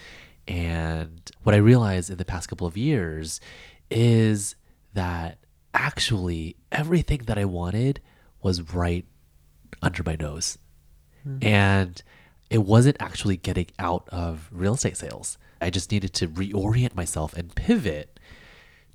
And 0.48 1.32
what 1.44 1.56
I 1.56 1.58
realized 1.58 2.10
in 2.12 2.18
the 2.18 2.26
past 2.26 2.50
couple 2.50 2.68
of 2.68 2.78
years 2.78 3.42
is 3.90 4.56
that 4.94 5.40
actually 5.74 6.56
everything 6.72 7.24
that 7.26 7.38
I 7.38 7.46
wanted 7.46 8.00
was 8.42 8.74
right 8.74 9.06
under 9.82 10.04
my 10.04 10.16
nose 10.16 10.58
hmm. 11.24 11.38
and 11.42 12.02
it 12.50 12.60
wasn't 12.60 12.98
actually 13.00 13.38
getting 13.38 13.68
out 13.80 14.08
of 14.10 14.50
real 14.52 14.76
estate 14.76 14.98
sales. 14.98 15.38
I 15.62 15.70
just 15.70 15.92
needed 15.92 16.14
to 16.16 16.28
reorient 16.28 16.96
myself 16.96 17.34
and 17.34 17.54
pivot 17.56 18.20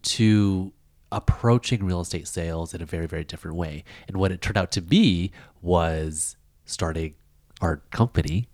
to 0.02 0.72
approaching 1.12 1.84
real 1.84 2.00
estate 2.00 2.28
sales 2.28 2.72
in 2.72 2.80
a 2.80 2.86
very, 2.86 3.06
very 3.06 3.24
different 3.24 3.56
way. 3.56 3.84
And 4.06 4.16
what 4.16 4.30
it 4.30 4.40
turned 4.40 4.56
out 4.56 4.70
to 4.72 4.80
be 4.80 5.32
was 5.60 6.36
starting 6.64 7.14
our 7.60 7.78
company 7.90 8.48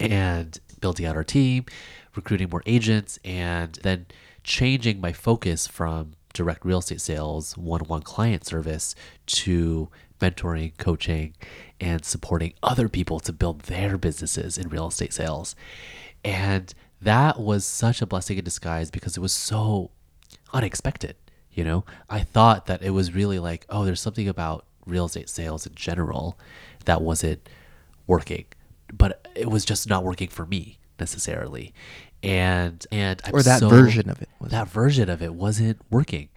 and 0.00 0.58
building 0.80 1.04
out 1.06 1.16
our 1.16 1.24
team, 1.24 1.66
recruiting 2.14 2.48
more 2.50 2.62
agents, 2.66 3.18
and 3.24 3.74
then 3.82 4.06
changing 4.42 5.00
my 5.00 5.12
focus 5.12 5.66
from 5.66 6.12
direct 6.32 6.64
real 6.64 6.78
estate 6.78 7.00
sales, 7.00 7.56
one 7.56 7.82
on 7.82 7.88
one 7.88 8.02
client 8.02 8.46
service 8.46 8.94
to 9.26 9.88
mentoring, 10.20 10.76
coaching, 10.78 11.34
and 11.80 12.04
supporting 12.04 12.54
other 12.62 12.88
people 12.88 13.20
to 13.20 13.32
build 13.32 13.60
their 13.62 13.96
businesses 13.98 14.58
in 14.58 14.68
real 14.68 14.88
estate 14.88 15.12
sales. 15.12 15.54
And 16.24 16.72
that 17.00 17.38
was 17.38 17.64
such 17.64 18.02
a 18.02 18.06
blessing 18.06 18.38
in 18.38 18.44
disguise 18.44 18.90
because 18.90 19.16
it 19.16 19.20
was 19.20 19.32
so 19.32 19.90
unexpected. 20.52 21.16
You 21.52 21.64
know, 21.64 21.84
I 22.08 22.20
thought 22.20 22.66
that 22.66 22.82
it 22.82 22.90
was 22.90 23.14
really 23.14 23.38
like, 23.38 23.66
oh, 23.68 23.84
there's 23.84 24.00
something 24.00 24.28
about 24.28 24.64
real 24.86 25.06
estate 25.06 25.28
sales 25.28 25.66
in 25.66 25.74
general 25.74 26.38
that 26.84 27.02
wasn't 27.02 27.48
working, 28.06 28.46
but 28.92 29.26
it 29.34 29.50
was 29.50 29.64
just 29.64 29.88
not 29.88 30.04
working 30.04 30.28
for 30.28 30.46
me 30.46 30.78
necessarily. 30.98 31.74
And 32.22 32.84
and 32.90 33.20
I'm 33.24 33.34
or 33.34 33.42
that 33.42 33.60
so- 33.60 33.68
version 33.68 34.10
of 34.10 34.20
it. 34.22 34.28
That 34.40 34.68
version 34.68 35.08
of 35.08 35.22
it 35.22 35.34
wasn't 35.34 35.80
working. 35.90 36.28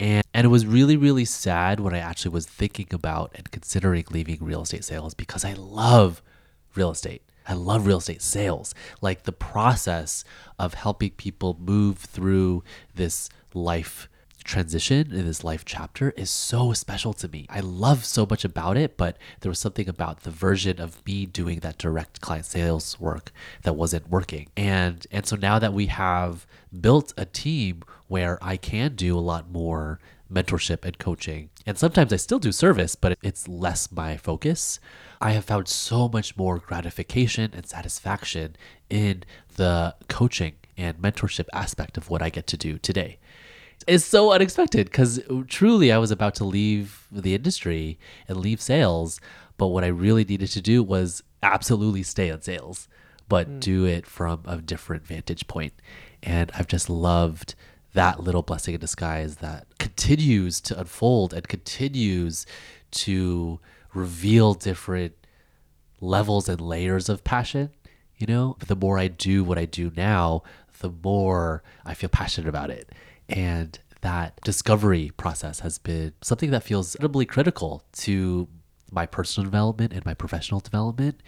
And 0.00 0.24
and 0.32 0.44
it 0.46 0.48
was 0.48 0.66
really, 0.66 0.96
really 0.96 1.26
sad 1.26 1.78
when 1.78 1.94
I 1.94 1.98
actually 1.98 2.32
was 2.32 2.46
thinking 2.46 2.88
about 2.92 3.32
and 3.34 3.50
considering 3.50 4.04
leaving 4.10 4.38
real 4.40 4.62
estate 4.62 4.84
sales 4.84 5.12
because 5.12 5.44
I 5.44 5.52
love 5.52 6.22
real 6.74 6.90
estate. 6.90 7.22
I 7.46 7.54
love 7.54 7.86
real 7.86 7.98
estate 7.98 8.22
sales. 8.22 8.74
Like 9.00 9.24
the 9.24 9.32
process 9.32 10.24
of 10.58 10.74
helping 10.74 11.10
people 11.10 11.56
move 11.60 11.98
through 11.98 12.64
this 12.94 13.28
life 13.54 14.08
transition 14.44 15.12
in 15.12 15.26
this 15.26 15.44
life 15.44 15.64
chapter 15.64 16.10
is 16.10 16.30
so 16.30 16.72
special 16.72 17.12
to 17.14 17.28
me. 17.28 17.46
I 17.48 17.60
love 17.60 18.04
so 18.04 18.26
much 18.28 18.44
about 18.44 18.76
it, 18.76 18.96
but 18.96 19.16
there 19.40 19.50
was 19.50 19.58
something 19.58 19.88
about 19.88 20.22
the 20.22 20.30
version 20.30 20.80
of 20.80 21.04
me 21.06 21.26
doing 21.26 21.60
that 21.60 21.78
direct 21.78 22.20
client 22.20 22.46
sales 22.46 22.98
work 22.98 23.32
that 23.62 23.76
wasn't 23.76 24.10
working. 24.10 24.48
And 24.56 25.06
and 25.10 25.26
so 25.26 25.36
now 25.36 25.58
that 25.58 25.72
we 25.72 25.86
have 25.86 26.46
built 26.80 27.12
a 27.16 27.24
team 27.24 27.82
where 28.08 28.38
I 28.42 28.56
can 28.56 28.94
do 28.94 29.16
a 29.16 29.20
lot 29.20 29.50
more 29.50 30.00
mentorship 30.32 30.84
and 30.84 30.98
coaching, 30.98 31.50
and 31.66 31.78
sometimes 31.78 32.12
I 32.12 32.16
still 32.16 32.38
do 32.38 32.52
service, 32.52 32.94
but 32.94 33.18
it's 33.22 33.48
less 33.48 33.90
my 33.92 34.16
focus. 34.16 34.80
I 35.20 35.32
have 35.32 35.44
found 35.44 35.68
so 35.68 36.08
much 36.08 36.36
more 36.36 36.58
gratification 36.58 37.52
and 37.54 37.66
satisfaction 37.66 38.56
in 38.88 39.24
the 39.56 39.94
coaching 40.08 40.54
and 40.76 40.98
mentorship 40.98 41.46
aspect 41.52 41.96
of 41.98 42.08
what 42.08 42.22
I 42.22 42.30
get 42.30 42.46
to 42.48 42.56
do 42.56 42.78
today 42.78 43.18
is 43.86 44.04
so 44.04 44.32
unexpected 44.32 44.86
because 44.86 45.20
truly 45.48 45.90
I 45.92 45.98
was 45.98 46.10
about 46.10 46.34
to 46.36 46.44
leave 46.44 47.06
the 47.10 47.34
industry 47.34 47.98
and 48.28 48.38
leave 48.38 48.60
sales. 48.60 49.20
But 49.56 49.68
what 49.68 49.84
I 49.84 49.88
really 49.88 50.24
needed 50.24 50.48
to 50.50 50.60
do 50.60 50.82
was 50.82 51.22
absolutely 51.42 52.02
stay 52.02 52.30
on 52.30 52.42
sales, 52.42 52.88
but 53.28 53.48
mm. 53.48 53.60
do 53.60 53.84
it 53.84 54.06
from 54.06 54.42
a 54.46 54.58
different 54.58 55.06
vantage 55.06 55.46
point. 55.46 55.74
And 56.22 56.50
I've 56.54 56.66
just 56.66 56.88
loved 56.90 57.54
that 57.92 58.20
little 58.20 58.42
blessing 58.42 58.74
in 58.74 58.80
disguise 58.80 59.36
that 59.36 59.66
continues 59.78 60.60
to 60.62 60.78
unfold 60.78 61.34
and 61.34 61.48
continues 61.48 62.46
to 62.92 63.60
reveal 63.94 64.54
different 64.54 65.14
levels 66.00 66.48
and 66.48 66.60
layers 66.60 67.08
of 67.08 67.24
passion. 67.24 67.70
You 68.16 68.26
know, 68.26 68.56
the 68.66 68.76
more 68.76 68.98
I 68.98 69.08
do 69.08 69.42
what 69.42 69.58
I 69.58 69.64
do 69.64 69.90
now, 69.96 70.42
the 70.80 70.90
more 70.90 71.62
I 71.84 71.94
feel 71.94 72.10
passionate 72.10 72.48
about 72.48 72.70
it. 72.70 72.90
And 73.30 73.78
that 74.00 74.40
discovery 74.42 75.12
process 75.16 75.60
has 75.60 75.78
been 75.78 76.12
something 76.22 76.50
that 76.50 76.62
feels 76.62 76.94
incredibly 76.94 77.26
critical 77.26 77.84
to 77.92 78.48
my 78.90 79.06
personal 79.06 79.44
development 79.44 79.92
and 79.92 80.04
my 80.04 80.14
professional 80.14 80.60
development. 80.60 81.22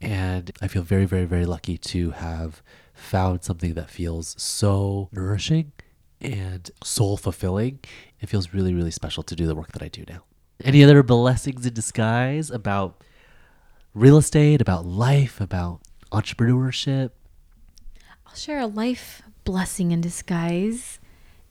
And 0.00 0.50
I 0.60 0.68
feel 0.68 0.82
very, 0.82 1.06
very, 1.06 1.24
very 1.24 1.46
lucky 1.46 1.78
to 1.78 2.10
have 2.10 2.62
found 2.92 3.44
something 3.44 3.74
that 3.74 3.90
feels 3.90 4.34
so 4.38 5.08
nourishing 5.12 5.72
and 6.20 6.70
soul 6.82 7.16
fulfilling. 7.16 7.80
It 8.20 8.28
feels 8.28 8.52
really, 8.52 8.74
really 8.74 8.90
special 8.90 9.22
to 9.22 9.36
do 9.36 9.46
the 9.46 9.54
work 9.54 9.72
that 9.72 9.82
I 9.82 9.88
do 9.88 10.04
now. 10.08 10.24
Any 10.62 10.82
other 10.82 11.02
blessings 11.02 11.66
in 11.66 11.74
disguise 11.74 12.50
about 12.50 13.02
real 13.94 14.16
estate, 14.16 14.60
about 14.60 14.86
life, 14.86 15.40
about 15.40 15.80
entrepreneurship? 16.12 17.10
I'll 18.26 18.34
share 18.34 18.60
a 18.60 18.66
life 18.66 19.22
blessing 19.44 19.92
in 19.92 20.00
disguise. 20.00 20.98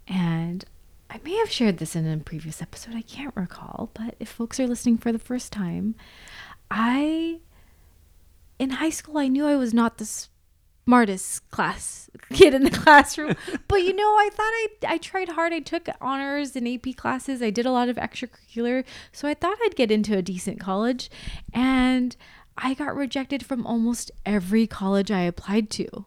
And 0.08 0.66
I 1.10 1.20
may 1.24 1.36
have 1.38 1.52
shared 1.52 1.78
this 1.78 1.96
in 1.96 2.08
a 2.08 2.18
previous 2.18 2.62
episode, 2.62 2.96
I 2.96 3.02
can't 3.02 3.36
recall, 3.36 3.90
but 3.94 4.16
if 4.20 4.30
folks 4.30 4.60
are 4.60 4.68
listening 4.68 4.98
for 4.98 5.12
the 5.12 5.20
first 5.20 5.52
time, 5.52 5.96
I, 6.70 7.40
in 8.60 8.72
high 8.72 8.90
school, 8.90 9.18
I 9.18 9.28
knew 9.28 9.46
I 9.46 9.56
was 9.56 9.74
not 9.74 9.98
the 9.98 10.28
smartest 10.86 11.50
class 11.52 12.10
kid 12.34 12.54
in 12.54 12.64
the 12.64 12.72
classroom, 12.72 13.36
but 13.68 13.84
you 13.84 13.96
know, 13.96 14.04
I 14.04 14.30
thought 14.32 14.44
I, 14.44 14.68
I 14.88 14.98
tried 14.98 15.30
hard. 15.30 15.54
I 15.54 15.60
took 15.60 15.88
honors 16.02 16.56
and 16.56 16.68
AP 16.68 16.96
classes, 16.96 17.42
I 17.42 17.50
did 17.50 17.66
a 17.66 17.72
lot 17.72 17.90
of 17.90 17.98
extracurricular, 17.98 18.84
so 19.12 19.28
I 19.28 19.34
thought 19.34 19.58
I'd 19.64 19.76
get 19.76 19.92
into 19.92 20.18
a 20.18 20.22
decent 20.22 20.60
college. 20.60 21.10
And 21.54 22.16
I 22.58 22.74
got 22.74 22.96
rejected 22.96 23.46
from 23.46 23.66
almost 23.66 24.12
every 24.26 24.66
college 24.68 25.12
I 25.12 25.22
applied 25.22 25.70
to. 25.72 26.06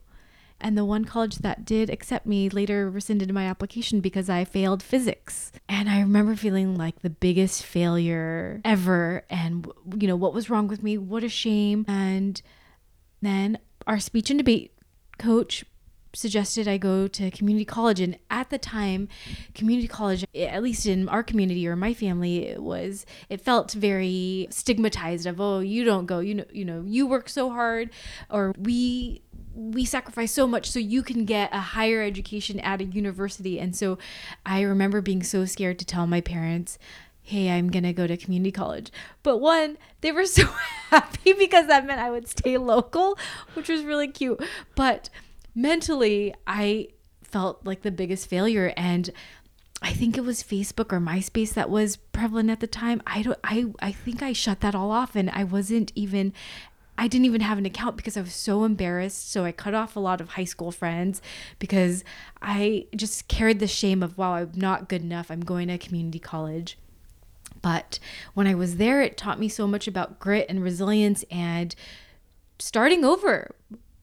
And 0.61 0.77
the 0.77 0.85
one 0.85 1.05
college 1.05 1.37
that 1.37 1.65
did 1.65 1.89
accept 1.89 2.27
me 2.27 2.49
later 2.49 2.91
rescinded 2.91 3.33
my 3.33 3.45
application 3.45 4.01
because 4.01 4.29
I 4.29 4.45
failed 4.45 4.83
physics. 4.83 5.53
And 5.69 5.89
I 5.89 6.01
remember 6.01 6.35
feeling 6.35 6.77
like 6.77 7.01
the 7.01 7.11
biggest 7.11 7.63
failure 7.63 8.61
ever. 8.65 9.25
And, 9.31 9.71
you 9.99 10.09
know, 10.09 10.17
what 10.17 10.35
was 10.35 10.51
wrong 10.51 10.67
with 10.67 10.83
me? 10.83 10.99
What 10.99 11.23
a 11.23 11.29
shame. 11.29 11.85
And 11.87 12.41
then 13.23 13.59
our 13.87 14.01
speech 14.01 14.31
and 14.31 14.39
debate 14.39 14.73
coach 15.19 15.65
suggested 16.15 16.67
I 16.67 16.79
go 16.79 17.07
to 17.07 17.31
community 17.31 17.65
college. 17.65 18.01
And 18.01 18.19
at 18.31 18.51
the 18.51 18.59
time, 18.59 19.09
community 19.55 19.89
college, 19.89 20.25
at 20.35 20.63
least 20.63 20.87
in 20.87 21.09
our 21.09 21.23
community 21.23 21.67
or 21.67 21.77
my 21.77 21.95
family, 21.95 22.47
it 22.47 22.63
was 22.63 23.07
it 23.29 23.41
felt 23.41 23.73
very 23.73 24.49
stigmatized 24.51 25.27
of 25.27 25.41
oh 25.41 25.61
you 25.61 25.85
don't 25.85 26.07
go 26.07 26.21
you 26.21 26.35
know 26.35 26.45
you 26.53 26.65
know 26.65 26.83
you 26.87 27.07
work 27.07 27.29
so 27.29 27.51
hard 27.51 27.91
or 28.31 28.55
we 28.59 29.23
we 29.55 29.85
sacrifice 29.85 30.33
so 30.33 30.47
much 30.47 30.71
so 30.71 30.79
you 30.79 31.03
can 31.03 31.25
get 31.25 31.53
a 31.53 31.61
higher 31.61 32.03
education 32.03 32.61
at 32.61 32.81
a 32.81 32.85
university. 32.85 33.59
And 33.59 33.75
so 33.75 33.99
I 34.47 34.63
remember 34.63 35.01
being 35.01 35.23
so 35.23 35.45
scared 35.45 35.79
to 35.79 35.85
tell 35.85 36.07
my 36.07 36.21
parents, 36.21 36.79
hey, 37.23 37.51
I'm 37.51 37.71
going 37.71 37.83
to 37.83 37.93
go 37.93 38.07
to 38.07 38.17
community 38.17 38.53
college. 38.53 38.91
But 39.23 39.39
one, 39.39 39.77
they 40.01 40.13
were 40.13 40.27
so 40.27 40.45
happy 40.91 41.33
because 41.33 41.67
that 41.67 41.87
meant 41.87 42.01
I 42.01 42.11
would 42.11 42.29
stay 42.29 42.57
local, 42.57 43.19
which 43.55 43.69
was 43.69 43.85
really 43.85 44.09
cute. 44.09 44.43
But 44.75 45.11
mentally, 45.55 46.35
I 46.47 46.89
felt 47.23 47.67
like 47.67 47.83
the 47.83 47.91
biggest 47.91 48.29
failure. 48.29 48.73
And 48.77 49.11
I 49.81 49.93
think 49.93 50.17
it 50.17 50.25
was 50.25 50.43
Facebook 50.43 50.93
or 50.93 50.99
MySpace 50.99 51.55
that 51.55 51.71
was 51.71 51.97
prevalent 51.97 52.51
at 52.51 52.61
the 52.61 52.67
time. 52.67 53.01
I 53.07 53.23
don't 53.23 53.39
I 53.45 53.67
I 53.81 53.93
think 53.93 54.23
I 54.23 54.33
shut 54.33 54.61
that 54.61 54.75
all 54.75 54.91
off 54.91 55.15
and 55.15 55.31
I 55.31 55.45
wasn't 55.45 55.93
even 55.95 56.33
I 56.99 57.07
didn't 57.07 57.27
even 57.27 57.41
have 57.43 57.59
an 57.59 57.65
account 57.65 57.97
because 57.97 58.17
I 58.17 58.21
was 58.23 58.35
so 58.35 58.65
embarrassed. 58.65 59.31
So 59.31 59.45
I 59.45 59.53
cut 59.53 59.73
off 59.73 59.95
a 59.95 60.01
lot 60.01 60.21
of 60.21 60.31
high 60.31 60.45
school 60.45 60.73
friends 60.73 61.23
because 61.61 62.03
I 62.43 62.87
just 62.95 63.29
carried 63.29 63.61
the 63.61 63.69
shame 63.69 64.03
of, 64.03 64.19
wow, 64.19 64.35
I'm 64.35 64.51
not 64.57 64.89
good 64.89 65.03
enough. 65.03 65.31
I'm 65.31 65.45
going 65.45 65.69
to 65.69 65.79
community 65.79 66.19
college. 66.19 66.77
But 67.63 68.01
when 68.35 68.49
I 68.49 68.55
was 68.57 68.77
there, 68.77 69.01
it 69.01 69.17
taught 69.17 69.39
me 69.39 69.49
so 69.49 69.69
much 69.69 69.87
about 69.87 70.19
grit 70.19 70.47
and 70.49 70.61
resilience 70.61 71.25
and 71.31 71.73
starting 72.59 73.05
over 73.05 73.55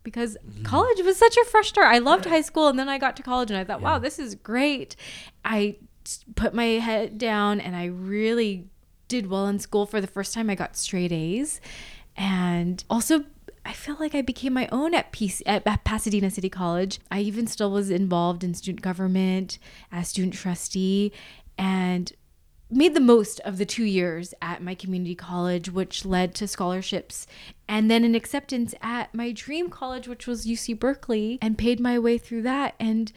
because 0.03 0.37
mm-hmm. 0.37 0.63
college 0.63 1.01
was 1.03 1.17
such 1.17 1.35
a 1.35 1.43
fresh 1.45 1.67
start. 1.67 1.87
I 1.87 1.97
loved 1.97 2.25
high 2.25 2.41
school 2.41 2.69
and 2.69 2.79
then 2.79 2.87
I 2.87 2.97
got 2.97 3.17
to 3.17 3.23
college 3.23 3.51
and 3.51 3.59
I 3.59 3.65
thought, 3.65 3.81
yeah. 3.81 3.91
wow, 3.91 3.99
this 3.99 4.19
is 4.19 4.35
great. 4.35 4.95
I 5.43 5.75
put 6.35 6.53
my 6.53 6.65
head 6.65 7.17
down 7.17 7.59
and 7.59 7.75
I 7.75 7.85
really 7.85 8.69
did 9.09 9.29
well 9.29 9.47
in 9.47 9.59
school 9.59 9.85
for 9.85 9.99
the 9.99 10.07
first 10.07 10.33
time. 10.33 10.49
I 10.49 10.55
got 10.55 10.77
straight 10.77 11.11
A's 11.11 11.59
and 12.15 12.83
also 12.89 13.25
I 13.65 13.73
feel 13.73 13.97
like 13.99 14.13
I 14.13 14.21
became 14.21 14.53
my 14.53 14.67
own 14.71 14.93
at, 14.93 15.11
PC, 15.11 15.41
at, 15.45 15.65
at 15.65 15.83
Pasadena 15.83 16.29
City 16.29 16.49
College. 16.49 16.99
I 17.09 17.21
even 17.21 17.47
still 17.47 17.71
was 17.71 17.89
involved 17.89 18.43
in 18.43 18.53
student 18.53 18.81
government 18.81 19.57
as 19.91 20.09
student 20.09 20.35
trustee 20.35 21.11
and 21.57 22.13
made 22.69 22.93
the 22.93 22.99
most 22.99 23.39
of 23.41 23.57
the 23.57 23.65
two 23.65 23.83
years 23.83 24.33
at 24.41 24.61
my 24.61 24.75
community 24.75 25.15
college, 25.15 25.71
which 25.71 26.05
led 26.05 26.35
to 26.35 26.47
scholarships 26.47 27.25
and 27.67 27.89
then 27.89 28.03
an 28.03 28.13
acceptance 28.13 28.75
at 28.81 29.13
my 29.13 29.31
dream 29.31 29.69
college, 29.69 30.07
which 30.07 30.27
was 30.27 30.45
UC 30.45 30.79
Berkeley, 30.79 31.39
and 31.41 31.57
paid 31.57 31.79
my 31.79 31.97
way 31.97 32.17
through 32.17 32.43
that. 32.43 32.75
And 32.79 33.11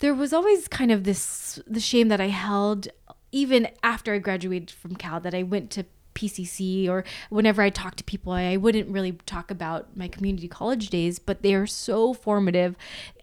there 0.00 0.14
was 0.14 0.32
always 0.32 0.68
kind 0.68 0.90
of 0.90 1.04
this 1.04 1.60
the 1.66 1.80
shame 1.80 2.08
that 2.08 2.20
I 2.20 2.28
held 2.28 2.88
even 3.32 3.68
after 3.82 4.14
I 4.14 4.18
graduated 4.18 4.70
from 4.70 4.94
Cal 4.94 5.18
that 5.20 5.34
I 5.34 5.42
went 5.42 5.70
to 5.72 5.86
PCC 6.14 6.88
or 6.88 7.04
whenever 7.30 7.62
I 7.62 7.70
talk 7.70 7.96
to 7.96 8.04
people, 8.04 8.32
I, 8.32 8.56
wouldn't 8.56 8.88
really 8.88 9.12
talk 9.26 9.50
about 9.50 9.96
my 9.96 10.08
community 10.08 10.48
college 10.48 10.88
days, 10.88 11.18
but 11.18 11.42
they 11.42 11.54
are 11.54 11.66
so 11.66 12.14
formative 12.14 12.76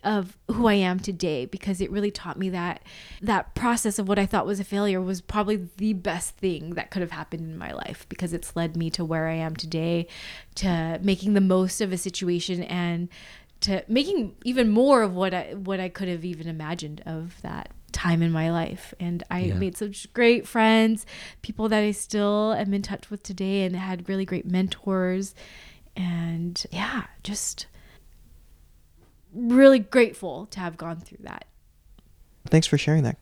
of 0.04 0.38
who 0.50 0.68
I 0.68 0.74
am 0.74 1.00
today 1.00 1.46
because 1.46 1.82
it 1.82 1.92
really 1.92 2.12
taught 2.12 2.38
me 2.38 2.50
that 2.50 2.84
that 3.22 3.56
process 3.56 3.98
of 3.98 4.08
what 4.08 4.20
I 4.20 4.26
thought 4.26 4.46
was 4.46 4.60
a 4.60 4.64
failure 4.64 5.02
was 5.02 5.22
probably 5.22 5.68
the 5.78 5.94
best 5.94 6.38
thing 6.38 6.72
that 6.72 6.92
could 6.92 7.02
have 7.02 7.12
happened 7.12 7.44
in 7.44 7.58
my 7.58 7.72
life 7.72 8.06
because 8.10 8.34
it's 8.34 8.56
led 8.56 8.76
me 8.76 8.90
to 8.92 9.06
where 9.06 9.28
I 9.28 9.36
am 9.36 9.56
today, 9.56 10.08
to 10.56 11.00
making 11.02 11.34
the 11.34 11.42
most 11.42 11.82
of 11.82 11.92
a 11.92 11.98
situation 11.98 12.64
and 12.64 13.10
to 13.62 13.84
making 13.88 14.36
even 14.44 14.70
more 14.70 15.04
of 15.04 15.16
what 15.16 15.34
I 15.34 15.54
what 15.54 15.80
I 15.80 15.88
could 15.88 16.08
have 16.08 16.26
even 16.26 16.48
imagined 16.48 17.02
of 17.06 17.42
that 17.42 17.72
time 17.92 18.22
in 18.22 18.32
my 18.32 18.52
life. 18.52 18.94
And 19.00 19.24
i 19.30 19.40
yeah. 19.40 19.54
made 19.56 19.78
such 19.78 20.12
great 20.14 20.48
friends 20.48 21.06
people 21.42 21.70
that 21.70 21.84
i 21.84 21.92
still 21.92 22.54
am 22.54 22.74
in 22.74 22.82
touch 22.82 23.10
with 23.10 23.24
today 23.24 23.64
and 23.64 23.76
had 23.76 24.08
really 24.10 24.26
great 24.26 24.46
mentors. 24.46 25.36
And 25.96 26.64
yeah 26.72 27.06
just 27.24 27.68
really 29.34 29.80
grateful 29.80 30.46
to 30.48 30.60
have 30.60 30.76
gone 30.76 30.98
through 31.00 31.20
that. 31.22 31.46
Thanks 32.48 32.68
for 32.68 32.78
sharing 32.78 33.04
that 33.04 33.18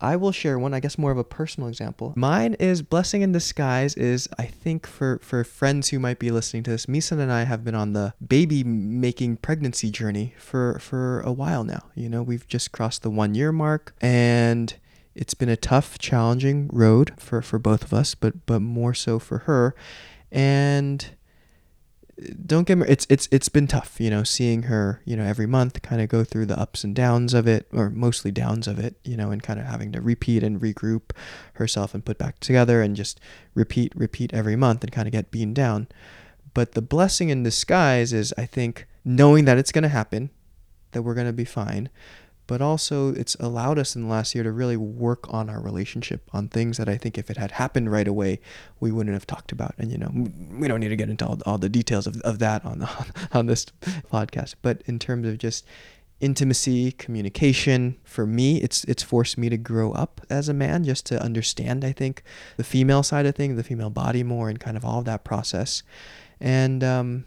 I 0.00 0.16
will 0.16 0.32
share 0.32 0.58
one, 0.58 0.74
I 0.74 0.80
guess 0.80 0.98
more 0.98 1.10
of 1.10 1.18
a 1.18 1.24
personal 1.24 1.68
example. 1.68 2.12
Mine 2.16 2.54
is 2.54 2.82
blessing 2.82 3.22
in 3.22 3.32
disguise 3.32 3.94
is 3.94 4.28
I 4.38 4.44
think 4.44 4.86
for 4.86 5.18
for 5.22 5.44
friends 5.44 5.88
who 5.88 5.98
might 5.98 6.18
be 6.18 6.30
listening 6.30 6.62
to 6.64 6.70
this, 6.70 6.86
Misan 6.86 7.18
and 7.20 7.32
I 7.32 7.44
have 7.44 7.64
been 7.64 7.74
on 7.74 7.92
the 7.92 8.14
baby 8.26 8.64
making 8.64 9.38
pregnancy 9.38 9.90
journey 9.90 10.34
for 10.38 10.78
for 10.78 11.20
a 11.20 11.32
while 11.32 11.64
now. 11.64 11.84
You 11.94 12.08
know, 12.08 12.22
we've 12.22 12.46
just 12.48 12.72
crossed 12.72 13.02
the 13.02 13.10
1 13.10 13.34
year 13.34 13.52
mark 13.52 13.94
and 14.00 14.74
it's 15.14 15.34
been 15.34 15.48
a 15.48 15.56
tough, 15.56 15.98
challenging 15.98 16.68
road 16.72 17.12
for 17.18 17.42
for 17.42 17.58
both 17.58 17.82
of 17.82 17.92
us, 17.92 18.14
but 18.14 18.46
but 18.46 18.60
more 18.60 18.94
so 18.94 19.18
for 19.18 19.38
her. 19.38 19.74
And 20.30 21.10
don't 22.44 22.66
get 22.66 22.78
me 22.78 22.86
it's 22.88 23.06
it's 23.08 23.28
it's 23.30 23.48
been 23.48 23.66
tough 23.68 24.00
you 24.00 24.10
know 24.10 24.24
seeing 24.24 24.64
her 24.64 25.00
you 25.04 25.16
know 25.16 25.24
every 25.24 25.46
month 25.46 25.80
kind 25.82 26.02
of 26.02 26.08
go 26.08 26.24
through 26.24 26.46
the 26.46 26.58
ups 26.58 26.82
and 26.82 26.94
downs 26.94 27.32
of 27.32 27.46
it 27.46 27.68
or 27.72 27.90
mostly 27.90 28.32
downs 28.32 28.66
of 28.66 28.78
it 28.78 28.96
you 29.04 29.16
know 29.16 29.30
and 29.30 29.42
kind 29.42 29.60
of 29.60 29.66
having 29.66 29.92
to 29.92 30.00
repeat 30.00 30.42
and 30.42 30.60
regroup 30.60 31.10
herself 31.54 31.94
and 31.94 32.04
put 32.04 32.18
back 32.18 32.40
together 32.40 32.82
and 32.82 32.96
just 32.96 33.20
repeat 33.54 33.92
repeat 33.94 34.34
every 34.34 34.56
month 34.56 34.82
and 34.82 34.92
kind 34.92 35.06
of 35.06 35.12
get 35.12 35.30
beaten 35.30 35.54
down. 35.54 35.88
But 36.54 36.72
the 36.72 36.82
blessing 36.82 37.28
in 37.28 37.44
disguise 37.44 38.12
is 38.12 38.34
i 38.36 38.46
think 38.46 38.86
knowing 39.04 39.44
that 39.44 39.58
it's 39.58 39.70
going 39.72 39.82
to 39.82 39.88
happen 39.88 40.30
that 40.92 41.02
we're 41.02 41.14
going 41.14 41.26
to 41.26 41.32
be 41.32 41.44
fine 41.44 41.88
but 42.48 42.62
also 42.62 43.10
it's 43.10 43.36
allowed 43.36 43.78
us 43.78 43.94
in 43.94 44.02
the 44.02 44.08
last 44.08 44.34
year 44.34 44.42
to 44.42 44.50
really 44.50 44.76
work 44.76 45.32
on 45.32 45.48
our 45.48 45.60
relationship 45.60 46.28
on 46.32 46.48
things 46.48 46.78
that 46.78 46.88
I 46.88 46.96
think 46.96 47.18
if 47.18 47.30
it 47.30 47.36
had 47.36 47.52
happened 47.52 47.92
right 47.92 48.08
away, 48.08 48.40
we 48.80 48.90
wouldn't 48.90 49.12
have 49.12 49.26
talked 49.26 49.52
about. 49.52 49.74
And 49.78 49.92
you 49.92 49.98
know, 49.98 50.10
we 50.58 50.66
don't 50.66 50.80
need 50.80 50.88
to 50.88 50.96
get 50.96 51.10
into 51.10 51.26
all, 51.26 51.38
all 51.44 51.58
the 51.58 51.68
details 51.68 52.06
of, 52.08 52.20
of 52.22 52.40
that 52.40 52.64
on 52.64 52.88
on 53.32 53.46
this 53.46 53.66
podcast. 54.10 54.54
But 54.62 54.82
in 54.86 54.98
terms 54.98 55.28
of 55.28 55.38
just 55.38 55.66
intimacy, 56.20 56.90
communication, 56.92 57.98
for 58.02 58.26
me, 58.26 58.62
it's 58.62 58.82
it's 58.84 59.02
forced 59.02 59.36
me 59.36 59.50
to 59.50 59.58
grow 59.58 59.92
up 59.92 60.22
as 60.30 60.48
a 60.48 60.54
man, 60.54 60.84
just 60.84 61.04
to 61.06 61.22
understand. 61.22 61.84
I 61.84 61.92
think 61.92 62.22
the 62.56 62.64
female 62.64 63.02
side 63.02 63.26
of 63.26 63.34
things, 63.34 63.56
the 63.56 63.62
female 63.62 63.90
body 63.90 64.22
more, 64.22 64.48
and 64.48 64.58
kind 64.58 64.78
of 64.78 64.86
all 64.86 65.00
of 65.00 65.04
that 65.04 65.22
process. 65.22 65.82
And 66.40 66.82
um, 66.82 67.26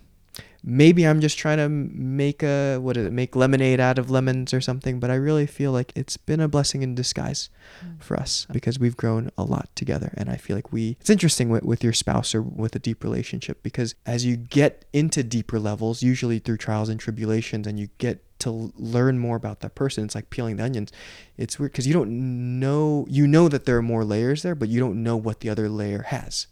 maybe 0.64 1.08
I'm 1.08 1.22
just 1.22 1.38
trying 1.38 1.58
to 1.58 1.70
make 1.70 2.44
a 2.44 2.78
what 2.78 2.96
is 2.96 3.08
it 3.08 3.14
make 3.14 3.36
lemonade 3.36 3.80
out 3.80 3.98
of 3.98 4.12
lemons 4.12 4.54
or 4.54 4.62
something 4.62 5.00
but 5.00 5.10
I 5.10 5.16
really 5.16 5.48
feel 5.48 5.72
like 5.72 5.92
it's 5.96 6.18
been 6.18 6.40
a 6.40 6.48
blessing 6.48 6.84
in 6.84 6.94
disguise 6.94 7.50
mm. 7.84 8.02
for 8.02 8.18
us 8.18 8.46
because 8.52 8.80
we've 8.80 8.98
grown 8.98 9.32
a 9.38 9.44
lot 9.44 9.70
together 9.76 10.14
and 10.18 10.30
I 10.30 10.38
feel 10.38 10.56
like 10.56 10.72
we 10.72 10.98
it's 11.00 11.10
interesting 11.10 11.50
with, 11.50 11.64
with 11.64 11.84
your 11.84 11.94
spouse 11.94 12.36
or 12.36 12.42
with 12.42 12.76
a 12.76 12.80
deep 12.80 13.04
relationship 13.04 13.64
because 13.64 13.96
as 14.06 14.26
you 14.26 14.38
get 14.38 14.86
into 14.94 15.24
deeper 15.24 15.60
levels 15.60 16.04
usually 16.04 16.40
through 16.40 16.58
trials 16.58 16.90
and 16.90 17.00
tribulations 17.00 17.66
and 17.66 17.80
you 17.80 17.90
get 17.98 18.24
to 18.40 18.72
learn 18.76 19.20
more 19.20 19.36
about 19.36 19.62
that 19.62 19.76
person 19.76 20.06
it's 20.06 20.16
like 20.16 20.30
peeling 20.30 20.58
the 20.58 20.64
onions. 20.64 20.92
It's 21.38 21.60
weird 21.60 21.72
because 21.72 21.88
you 21.88 21.94
don't 21.94 22.60
know 22.60 23.06
you 23.10 23.26
know 23.26 23.50
that 23.50 23.66
there 23.66 23.78
are 23.78 23.84
more 23.84 24.04
layers 24.04 24.44
there 24.44 24.56
but 24.56 24.70
you 24.70 24.80
don't 24.80 25.02
know 25.02 25.18
what 25.18 25.40
the 25.40 25.50
other 25.50 25.70
layer 25.70 26.04
has 26.04 26.48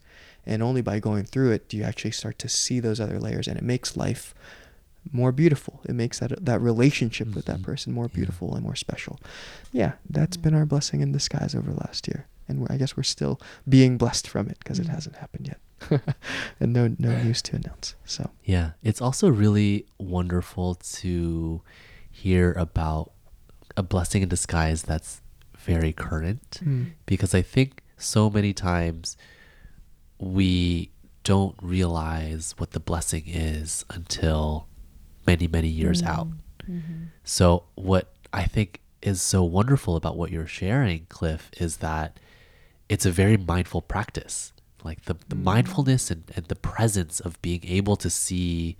and 0.46 0.64
only 0.64 0.82
by 0.82 1.00
going 1.00 1.26
through 1.26 1.52
it 1.52 1.70
do 1.70 1.78
you 1.78 1.84
actually 1.84 2.12
start 2.12 2.40
to 2.40 2.50
see 2.50 2.80
those 2.80 3.00
other 3.00 3.20
layers. 3.20 3.48
And 3.48 3.58
it 3.58 3.64
makes 3.64 3.96
life 3.98 4.34
more 5.12 5.32
beautiful. 5.32 5.82
It 5.86 5.94
makes 5.94 6.20
that 6.20 6.46
that 6.46 6.62
relationship 6.62 7.34
with 7.36 7.46
that 7.46 7.58
mm-hmm. 7.58 7.66
person 7.66 7.94
more 7.94 8.08
beautiful 8.08 8.50
yeah. 8.50 8.56
and 8.56 8.64
more 8.64 8.76
special. 8.76 9.20
Yeah, 9.72 9.94
that's 10.10 10.38
been 10.38 10.54
our 10.54 10.66
blessing 10.66 11.02
in 11.02 11.12
disguise 11.12 11.56
over 11.56 11.72
last 11.72 12.08
year, 12.08 12.28
and 12.48 12.68
I 12.70 12.78
guess 12.78 12.96
we're 12.96 13.04
still 13.04 13.40
being 13.68 13.98
blessed 13.98 14.28
from 14.28 14.50
it 14.50 14.60
because 14.60 14.80
it 14.80 14.88
hasn't 14.88 15.16
happened 15.18 15.48
yet, 15.48 16.02
and 16.60 16.74
no 16.74 16.96
no 17.00 17.16
news 17.24 17.42
to 17.44 17.56
announce. 17.56 17.96
So 18.06 18.30
yeah, 18.44 18.72
it's 18.84 19.02
also 19.02 19.30
really 19.30 19.86
wonderful 19.98 20.76
to 20.76 21.62
hear 22.12 22.54
about 22.54 23.12
a 23.78 23.84
blessing 23.84 24.22
in 24.22 24.30
disguise 24.30 24.84
that's 24.84 25.22
very 25.58 25.94
current, 25.94 26.60
mm. 26.64 26.92
because 27.06 27.34
I 27.34 27.42
think 27.42 27.84
so 27.98 28.30
many 28.30 28.54
times 28.54 29.18
we 30.20 30.92
don't 31.24 31.56
realize 31.62 32.54
what 32.58 32.72
the 32.72 32.80
blessing 32.80 33.24
is 33.26 33.86
until 33.90 34.68
many, 35.26 35.48
many 35.48 35.68
years 35.68 36.02
mm-hmm. 36.02 36.12
out. 36.12 36.28
Mm-hmm. 36.70 37.04
So, 37.24 37.64
what 37.76 38.14
I 38.32 38.44
think 38.44 38.82
is 39.02 39.22
so 39.22 39.44
wonderful 39.44 39.96
about 39.96 40.18
what 40.18 40.32
you're 40.32 40.48
sharing, 40.48 41.06
Cliff, 41.10 41.50
is 41.58 41.78
that 41.78 42.20
it's 42.90 43.06
a 43.06 43.12
very 43.12 43.38
mindful 43.38 43.82
practice. 43.82 44.52
Like 44.84 45.06
the, 45.06 45.14
the 45.14 45.36
mm-hmm. 45.36 45.44
mindfulness 45.44 46.12
and, 46.12 46.24
and 46.36 46.46
the 46.46 46.56
presence 46.56 47.20
of 47.20 47.42
being 47.42 47.62
able 47.66 47.96
to 47.98 48.10
see 48.10 48.78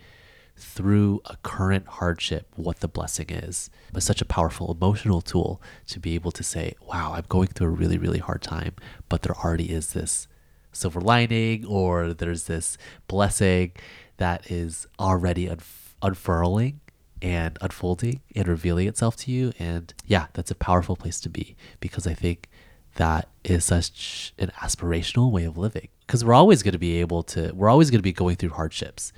through 0.56 1.22
a 1.26 1.38
current 1.38 1.88
hardship 1.88 2.48
what 2.56 2.82
the 2.82 2.88
blessing 2.88 3.28
is. 3.30 3.70
It's 3.96 4.06
such 4.06 4.22
a 4.22 4.26
powerful 4.26 4.72
emotional 4.72 5.22
tool 5.22 5.62
to 5.88 6.00
be 6.00 6.16
able 6.16 6.32
to 6.32 6.44
say, 6.44 6.76
wow, 6.86 7.14
I'm 7.16 7.26
going 7.30 7.48
through 7.48 7.68
a 7.68 7.72
really, 7.72 7.98
really 7.98 8.20
hard 8.20 8.42
time, 8.42 8.74
but 9.08 9.22
there 9.22 9.36
already 9.36 9.72
is 9.72 9.94
this 9.94 10.28
silver 10.72 11.02
lining 11.02 11.66
or 11.66 12.14
there's 12.14 12.46
this 12.46 12.78
blessing 13.08 13.72
that 14.18 14.50
is 14.52 14.88
already 15.00 15.48
unf- 15.48 15.94
unfurling 16.02 16.80
and 17.22 17.58
unfolding 17.62 18.22
and 18.36 18.48
revealing 18.48 18.88
itself 18.88 19.16
to 19.18 19.32
you. 19.32 19.52
And 19.60 19.94
yeah, 20.06 20.28
that's 20.34 20.52
a 20.52 20.56
powerful 20.56 20.96
place 20.96 21.20
to 21.22 21.30
be 21.30 21.56
because 21.80 22.08
I 22.08 22.14
think 22.14 22.50
that 22.96 23.30
is 23.44 23.66
such 23.66 24.34
an 24.38 24.52
aspirational 24.62 25.32
way 25.32 25.44
of 25.44 25.58
living. 25.58 25.90
Because 26.06 26.26
we're 26.26 26.34
always 26.34 26.64
going 26.64 26.74
to 26.74 26.80
be 26.80 27.00
able 27.00 27.24
to, 27.24 27.52
we're 27.54 27.70
always 27.70 27.92
going 27.92 28.00
to 28.00 28.04
be 28.04 28.14
going 28.14 28.36
through 28.36 28.50
hardships, 28.50 29.14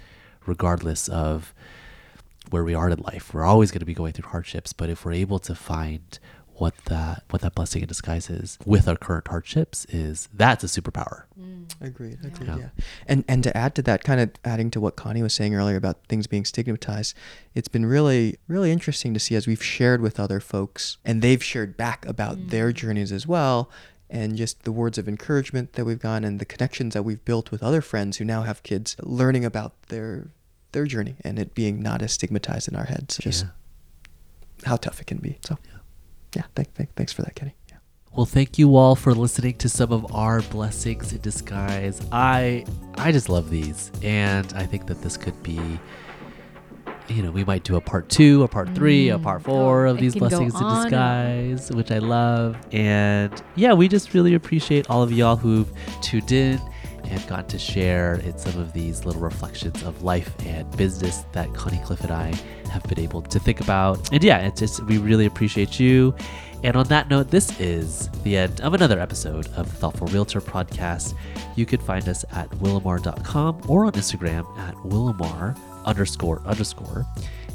regardless 0.45 1.07
of 1.07 1.53
where 2.49 2.63
we 2.63 2.75
are 2.75 2.89
in 2.89 2.99
life. 2.99 3.33
We're 3.33 3.45
always 3.45 3.71
going 3.71 3.79
to 3.79 3.85
be 3.85 3.93
going 3.93 4.13
through 4.13 4.29
hardships. 4.29 4.73
But 4.73 4.89
if 4.89 5.05
we're 5.05 5.13
able 5.13 5.39
to 5.39 5.55
find 5.55 6.19
what 6.61 6.77
that 6.85 7.23
what 7.31 7.41
that 7.41 7.55
blessing 7.55 7.81
in 7.81 7.87
disguise 7.87 8.29
is 8.29 8.59
with 8.67 8.87
our 8.87 8.95
current 8.95 9.27
hardships 9.27 9.83
is 9.85 10.29
that's 10.31 10.63
a 10.63 10.67
superpower. 10.67 11.23
Mm. 11.39 11.73
Agreed. 11.81 12.19
Agreed. 12.23 12.47
Yeah. 12.47 12.57
yeah. 12.57 12.69
And 13.07 13.25
and 13.27 13.43
to 13.43 13.57
add 13.57 13.73
to 13.75 13.81
that, 13.81 14.03
kind 14.03 14.21
of 14.21 14.29
adding 14.45 14.69
to 14.71 14.79
what 14.79 14.95
Connie 14.95 15.23
was 15.23 15.33
saying 15.33 15.55
earlier 15.55 15.75
about 15.75 16.05
things 16.07 16.27
being 16.27 16.45
stigmatized, 16.45 17.17
it's 17.55 17.67
been 17.67 17.87
really 17.87 18.37
really 18.47 18.71
interesting 18.71 19.11
to 19.15 19.19
see 19.19 19.33
as 19.35 19.47
we've 19.47 19.63
shared 19.63 20.01
with 20.01 20.19
other 20.19 20.39
folks 20.39 20.99
and 21.03 21.23
they've 21.23 21.43
shared 21.43 21.77
back 21.77 22.05
about 22.05 22.37
mm. 22.37 22.49
their 22.51 22.71
journeys 22.71 23.11
as 23.11 23.25
well. 23.25 23.71
And 24.07 24.35
just 24.37 24.61
the 24.61 24.71
words 24.71 24.99
of 24.99 25.07
encouragement 25.07 25.73
that 25.73 25.85
we've 25.85 25.97
gotten 25.97 26.23
and 26.25 26.39
the 26.39 26.45
connections 26.45 26.93
that 26.93 27.01
we've 27.01 27.25
built 27.25 27.49
with 27.49 27.63
other 27.63 27.81
friends 27.81 28.17
who 28.17 28.25
now 28.25 28.43
have 28.43 28.61
kids, 28.61 28.95
learning 29.01 29.45
about 29.45 29.81
their 29.87 30.27
their 30.73 30.85
journey 30.85 31.15
and 31.23 31.39
it 31.39 31.55
being 31.55 31.81
not 31.81 32.03
as 32.03 32.13
stigmatized 32.13 32.67
in 32.67 32.75
our 32.75 32.85
heads. 32.85 33.17
Just 33.17 33.45
yeah. 33.45 34.67
how 34.69 34.77
tough 34.77 35.01
it 35.01 35.07
can 35.07 35.17
be. 35.17 35.39
So 35.43 35.57
yeah 35.65 35.70
yeah, 36.35 36.43
thank, 36.55 36.73
thank, 36.73 36.93
thanks 36.95 37.13
for 37.13 37.21
that, 37.23 37.35
Kenny. 37.35 37.55
Yeah. 37.69 37.77
Well, 38.15 38.25
thank 38.25 38.57
you 38.57 38.75
all 38.75 38.95
for 38.95 39.13
listening 39.13 39.57
to 39.57 39.69
some 39.69 39.91
of 39.91 40.13
our 40.13 40.41
blessings 40.41 41.13
in 41.13 41.21
disguise. 41.21 42.01
I 42.11 42.65
I 42.95 43.11
just 43.11 43.29
love 43.29 43.49
these, 43.49 43.91
and 44.03 44.51
I 44.53 44.65
think 44.65 44.87
that 44.87 45.01
this 45.01 45.17
could 45.17 45.41
be. 45.43 45.59
You 47.07 47.23
know, 47.23 47.31
we 47.31 47.43
might 47.43 47.63
do 47.63 47.75
a 47.75 47.81
part 47.81 48.07
two, 48.07 48.43
a 48.43 48.47
part 48.47 48.73
three, 48.73 49.07
mm. 49.07 49.15
a 49.15 49.19
part 49.19 49.41
four 49.41 49.85
of 49.85 49.97
these 49.97 50.15
blessings 50.15 50.53
in 50.55 50.67
disguise, 50.75 51.69
which 51.71 51.91
I 51.91 51.97
love. 51.97 52.55
And 52.71 53.41
yeah, 53.55 53.73
we 53.73 53.89
just 53.89 54.13
really 54.13 54.33
appreciate 54.33 54.89
all 54.89 55.03
of 55.03 55.11
y'all 55.11 55.35
who've 55.35 55.69
tuned 56.01 56.31
in 56.31 56.61
and 57.11 57.27
got 57.27 57.49
to 57.49 57.59
share 57.59 58.15
in 58.15 58.37
some 58.37 58.59
of 58.59 58.73
these 58.73 59.05
little 59.05 59.21
reflections 59.21 59.83
of 59.83 60.01
life 60.01 60.33
and 60.45 60.69
business 60.77 61.25
that 61.33 61.53
Connie 61.53 61.81
Cliff 61.83 62.01
and 62.01 62.11
I 62.11 62.33
have 62.71 62.83
been 62.83 62.99
able 62.99 63.21
to 63.21 63.37
think 63.37 63.59
about. 63.59 64.11
And 64.13 64.23
yeah, 64.23 64.39
it's 64.39 64.61
just, 64.61 64.83
we 64.85 64.97
really 64.97 65.25
appreciate 65.25 65.79
you. 65.79 66.15
And 66.63 66.75
on 66.75 66.87
that 66.87 67.09
note, 67.09 67.29
this 67.29 67.59
is 67.59 68.09
the 68.23 68.37
end 68.37 68.61
of 68.61 68.73
another 68.73 68.99
episode 68.99 69.47
of 69.57 69.69
the 69.69 69.75
Thoughtful 69.75 70.07
Realtor 70.07 70.41
podcast. 70.41 71.15
You 71.55 71.65
can 71.65 71.81
find 71.81 72.07
us 72.07 72.23
at 72.31 72.49
willamar.com 72.51 73.63
or 73.67 73.85
on 73.85 73.91
Instagram 73.93 74.57
at 74.57 74.75
willamar 74.75 75.57
underscore 75.85 76.41
underscore. 76.45 77.05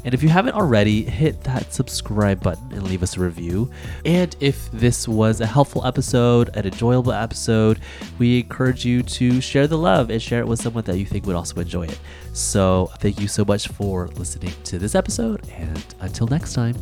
And 0.05 0.13
if 0.13 0.23
you 0.23 0.29
haven't 0.29 0.53
already, 0.53 1.03
hit 1.03 1.43
that 1.43 1.73
subscribe 1.73 2.41
button 2.41 2.71
and 2.71 2.83
leave 2.83 3.03
us 3.03 3.17
a 3.17 3.19
review. 3.19 3.69
And 4.05 4.35
if 4.39 4.71
this 4.71 5.07
was 5.07 5.41
a 5.41 5.45
helpful 5.45 5.85
episode, 5.85 6.55
an 6.55 6.65
enjoyable 6.65 7.11
episode, 7.11 7.79
we 8.17 8.39
encourage 8.39 8.85
you 8.85 9.03
to 9.03 9.41
share 9.41 9.67
the 9.67 9.77
love 9.77 10.09
and 10.09 10.21
share 10.21 10.39
it 10.39 10.47
with 10.47 10.61
someone 10.61 10.83
that 10.85 10.97
you 10.97 11.05
think 11.05 11.25
would 11.25 11.35
also 11.35 11.59
enjoy 11.59 11.83
it. 11.83 11.99
So 12.33 12.91
thank 12.99 13.19
you 13.19 13.27
so 13.27 13.43
much 13.43 13.67
for 13.67 14.07
listening 14.09 14.53
to 14.65 14.79
this 14.79 14.95
episode. 14.95 15.47
And 15.49 15.83
until 15.99 16.27
next 16.27 16.53
time, 16.53 16.75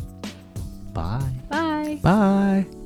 bye. 0.92 1.30
Bye. 1.48 1.98
Bye. 2.02 2.76